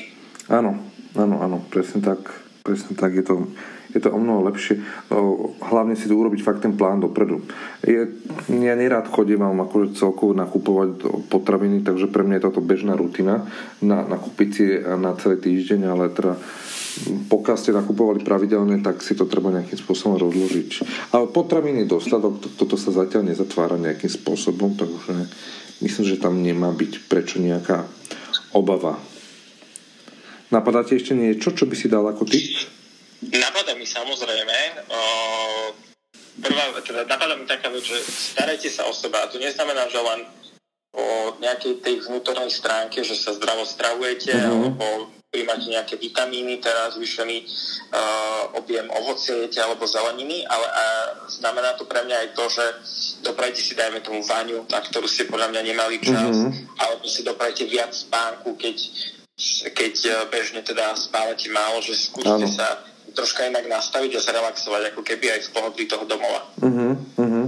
Áno, 0.49 0.81
áno, 1.13 1.35
áno, 1.45 1.57
presne 1.69 2.01
tak, 2.01 2.25
presne 2.65 2.97
tak 2.97 3.13
je 3.13 3.21
to 3.21 3.35
je 3.89 3.97
to 3.97 4.13
o 4.13 4.19
mnoho 4.21 4.45
lepšie. 4.53 4.85
Hlavne 5.65 5.97
si 5.97 6.05
tu 6.05 6.13
urobiť 6.13 6.41
fakt 6.45 6.61
ten 6.61 6.77
plán 6.77 7.01
dopredu. 7.01 7.41
Je, 7.81 8.05
ja 8.61 8.73
nerád 8.77 9.09
chodím 9.09 9.41
akože 9.41 9.97
celkovo 9.97 10.37
nakupovať 10.37 10.89
potraviny, 11.33 11.81
takže 11.81 12.05
pre 12.13 12.21
mňa 12.21 12.37
je 12.37 12.45
toto 12.45 12.61
bežná 12.61 12.93
rutina 12.93 13.49
na, 13.81 14.05
nakúpiť 14.05 14.49
si 14.53 14.65
na 14.77 15.17
celý 15.17 15.41
týždeň, 15.41 15.89
ale 15.89 16.13
teda 16.13 16.37
pokiaľ 17.07 17.55
ste 17.55 17.71
nakupovali 17.71 18.25
pravidelne, 18.25 18.83
tak 18.83 18.99
si 18.99 19.15
to 19.15 19.29
treba 19.29 19.53
nejakým 19.55 19.79
spôsobom 19.79 20.19
rozložiť. 20.19 20.69
Ale 21.15 21.31
potraviny 21.31 21.87
dostatok, 21.87 22.43
to, 22.43 22.47
toto 22.59 22.75
sa 22.75 22.91
zatiaľ 22.91 23.31
nezatvára 23.31 23.79
nejakým 23.79 24.11
spôsobom, 24.11 24.75
takže 24.75 25.29
myslím, 25.79 26.05
že 26.05 26.21
tam 26.21 26.43
nemá 26.43 26.69
byť 26.75 27.07
prečo 27.07 27.39
nejaká 27.39 27.87
obava. 28.51 28.99
Napadáte 30.49 30.97
ešte 30.97 31.13
niečo, 31.13 31.53
čo 31.53 31.69
by 31.69 31.75
si 31.77 31.87
dal 31.87 32.03
ako 32.09 32.25
tip? 32.25 32.67
Napadá 33.29 33.77
mi 33.77 33.85
samozrejme, 33.85 34.57
o, 34.89 34.99
prvá, 36.41 36.63
teda 36.81 37.05
napadá 37.05 37.35
mi 37.37 37.45
taká 37.45 37.69
vec, 37.69 37.85
že 37.85 37.99
starajte 38.33 38.67
sa 38.71 38.87
o 38.89 38.93
seba. 38.95 39.23
A 39.23 39.29
to 39.29 39.37
neznamená, 39.37 39.85
že 39.91 39.99
len 40.01 40.25
o 40.95 41.37
nejakej 41.37 41.85
tej 41.85 41.95
vnútornej 42.09 42.49
stránke, 42.49 43.05
že 43.05 43.13
sa 43.13 43.37
zdravo 43.37 43.61
stravujete 43.61 44.33
uh-huh. 44.33 44.49
alebo 44.49 44.85
príjmate 45.29 45.69
nejaké 45.69 45.95
vitamíny, 46.01 46.57
teraz 46.57 46.97
zvýšený 46.97 47.37
uh, 47.93 48.57
objem 48.57 48.89
ovocie 48.89 49.45
jete 49.45 49.61
alebo 49.61 49.85
zeleniny, 49.85 50.41
ale 50.49 50.65
uh, 50.65 51.29
znamená 51.29 51.77
to 51.77 51.85
pre 51.85 52.01
mňa 52.01 52.17
aj 52.17 52.29
to, 52.33 52.43
že 52.49 52.65
doprajte 53.29 53.61
si, 53.61 53.77
dajme 53.77 54.01
tomu 54.01 54.25
vaňu, 54.25 54.65
na 54.73 54.81
ktorú 54.81 55.05
ste 55.05 55.29
podľa 55.29 55.53
mňa 55.53 55.61
nemali 55.61 56.01
čas, 56.01 56.33
uh-huh. 56.33 56.81
alebo 56.81 57.05
si 57.05 57.21
doprajte 57.21 57.69
viac 57.69 57.93
spánku, 57.93 58.57
keď, 58.57 58.77
keď 59.77 59.93
bežne 60.33 60.65
teda 60.65 60.97
spávate 60.97 61.45
málo, 61.53 61.77
že 61.85 61.93
skúste 61.93 62.49
uh-huh. 62.49 62.57
sa 62.57 62.81
troška 63.13 63.45
inak 63.45 63.69
nastaviť 63.69 64.17
a 64.17 64.25
zrelaxovať, 64.25 64.81
ako 64.93 65.01
keby 65.05 65.29
aj 65.29 65.45
z 65.45 65.49
pohodlí 65.53 65.85
toho 65.85 66.09
domova. 66.09 66.41
Uh-huh. 66.57 67.45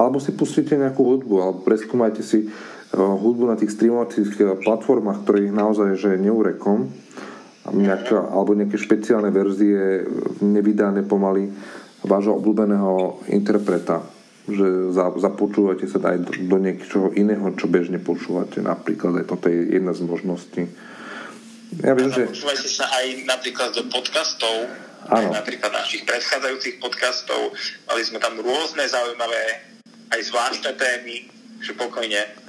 Alebo 0.00 0.16
si 0.16 0.32
pustíte 0.32 0.80
nejakú 0.80 1.04
hudbu, 1.04 1.34
alebo 1.44 1.58
preskúmajte 1.60 2.24
si 2.24 2.48
hudbu 2.96 3.48
na 3.48 3.56
tých 3.56 3.72
streamovacích 3.72 4.60
platformách, 4.62 5.24
ktorých 5.24 5.52
naozaj 5.52 5.96
že 5.96 6.10
neurekom, 6.20 6.92
nejaká, 7.72 8.18
alebo 8.32 8.52
nejaké 8.58 8.76
špeciálne 8.76 9.30
verzie 9.30 10.04
nevydané 10.42 11.06
pomaly 11.06 11.48
vášho 12.02 12.36
obľúbeného 12.36 13.22
interpreta 13.30 14.02
že 14.42 14.90
za, 14.90 15.14
započúvate 15.14 15.86
sa 15.86 16.02
aj 16.02 16.18
do, 16.26 16.32
do 16.50 16.56
niečoho 16.58 17.14
iného, 17.14 17.54
čo 17.54 17.70
bežne 17.70 18.02
počúvate. 18.02 18.58
Napríklad 18.58 19.22
aj 19.22 19.26
toto 19.30 19.46
je 19.46 19.78
jedna 19.78 19.94
z 19.94 20.02
možností. 20.02 20.62
Ja 21.78 21.94
viem, 21.94 22.10
že... 22.10 22.26
Počúvajte 22.26 22.68
sa 22.68 22.90
aj 22.90 23.22
napríklad 23.22 23.70
do 23.70 23.86
podcastov, 23.86 24.66
Áno. 25.14 25.30
napríklad 25.30 25.70
našich 25.70 26.02
predchádzajúcich 26.02 26.82
podcastov. 26.82 27.54
Mali 27.86 28.02
sme 28.02 28.18
tam 28.18 28.34
rôzne 28.42 28.82
zaujímavé, 28.82 29.62
aj 30.10 30.20
zvláštne 30.26 30.74
témy, 30.74 31.30
že 31.62 31.72
pokojne. 31.78 32.41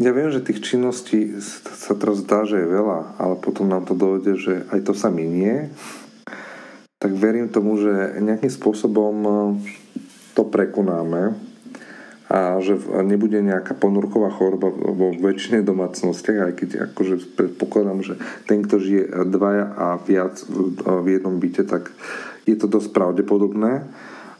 Ja 0.00 0.08
viem, 0.16 0.32
že 0.32 0.40
tých 0.40 0.64
činností 0.64 1.36
sa 1.76 1.92
teraz 1.92 2.24
zdá, 2.24 2.48
že 2.48 2.64
je 2.64 2.68
veľa, 2.68 3.20
ale 3.20 3.34
potom 3.36 3.68
nám 3.68 3.84
to 3.84 3.92
dojde, 3.92 4.32
že 4.40 4.54
aj 4.72 4.80
to 4.88 4.92
sa 4.96 5.12
minie. 5.12 5.68
Tak 6.96 7.12
verím 7.12 7.52
tomu, 7.52 7.76
že 7.76 8.16
nejakým 8.22 8.48
spôsobom 8.48 9.14
to 10.32 10.42
prekonáme 10.48 11.36
a 12.32 12.56
že 12.64 12.80
nebude 13.04 13.36
nejaká 13.44 13.76
ponurková 13.76 14.32
choroba 14.32 14.72
vo 14.72 15.12
väčšine 15.12 15.60
domácnostiach, 15.60 16.48
aj 16.48 16.54
keď 16.56 16.70
akože 16.88 17.36
predpokladám, 17.36 18.00
že 18.00 18.14
ten, 18.48 18.64
kto 18.64 18.80
žije 18.80 19.04
dvaja 19.28 19.66
a 19.76 19.86
viac 20.00 20.40
v 20.48 21.06
jednom 21.12 21.36
byte, 21.36 21.68
tak 21.68 21.92
je 22.48 22.56
to 22.56 22.64
dosť 22.64 22.96
pravdepodobné 22.96 23.84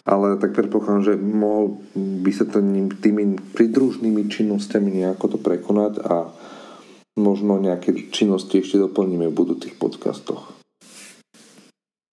ale 0.03 0.39
tak 0.39 0.55
predpokladám, 0.59 1.15
že 1.15 1.15
mohol 1.15 1.79
by 1.95 2.31
sa 2.35 2.45
to 2.47 2.59
tými 2.99 3.39
pridružnými 3.55 4.27
činnosťami 4.27 5.03
nejako 5.03 5.37
to 5.37 5.39
prekonať 5.39 6.03
a 6.03 6.31
možno 7.19 7.61
nejaké 7.61 8.11
činnosti 8.11 8.65
ešte 8.65 8.81
doplníme 8.81 9.31
v 9.31 9.37
budúcich 9.37 9.79
podcastoch. 9.79 10.59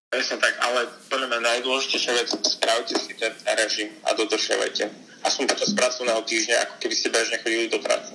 Presne 0.09 0.41
tak, 0.41 0.57
ale 0.65 0.89
podľa 1.09 1.27
mňa 1.29 1.39
najdôležitejšia 1.39 2.13
vec, 2.17 2.29
spravte 2.45 2.97
si 2.97 3.13
ten 3.13 3.33
režim 3.57 3.93
a 4.05 4.17
dodržiavajte 4.17 4.89
aspoň 5.21 5.43
počas 5.49 5.69
pracovného 5.77 6.21
týždňa, 6.25 6.55
ako 6.65 6.75
keby 6.81 6.95
ste 6.97 7.13
bežne 7.13 7.37
chodili 7.41 7.67
do 7.69 7.79
práce. 7.81 8.11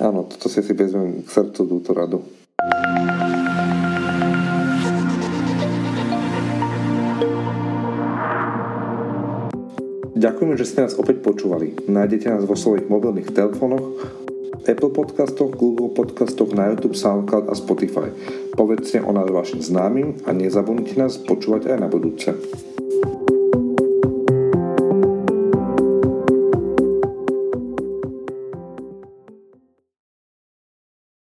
Áno, 0.00 0.24
toto 0.28 0.48
si 0.48 0.60
si 0.64 0.72
vezmem 0.72 1.24
k 1.24 1.28
srdcu 1.28 1.60
túto 1.68 1.90
radu. 1.92 2.24
Ďakujeme, 10.22 10.54
že 10.54 10.68
ste 10.70 10.86
nás 10.86 10.94
opäť 10.94 11.18
počúvali. 11.18 11.74
Nájdete 11.90 12.30
nás 12.30 12.46
vo 12.46 12.54
svojich 12.54 12.86
mobilných 12.86 13.34
telefónoch, 13.34 13.98
Apple 14.62 14.94
podcastoch, 14.94 15.50
Google 15.50 15.90
podcastoch, 15.90 16.54
na 16.54 16.70
YouTube, 16.70 16.94
SoundCloud 16.94 17.50
a 17.50 17.54
Spotify. 17.58 18.06
Povedzte 18.54 19.02
o 19.02 19.10
nás 19.10 19.26
vašim 19.26 19.58
známym 19.58 20.22
a 20.22 20.30
nezabudnite 20.30 20.94
nás 20.94 21.18
počúvať 21.18 21.74
aj 21.74 21.78
na 21.82 21.88
budúce. 21.90 22.30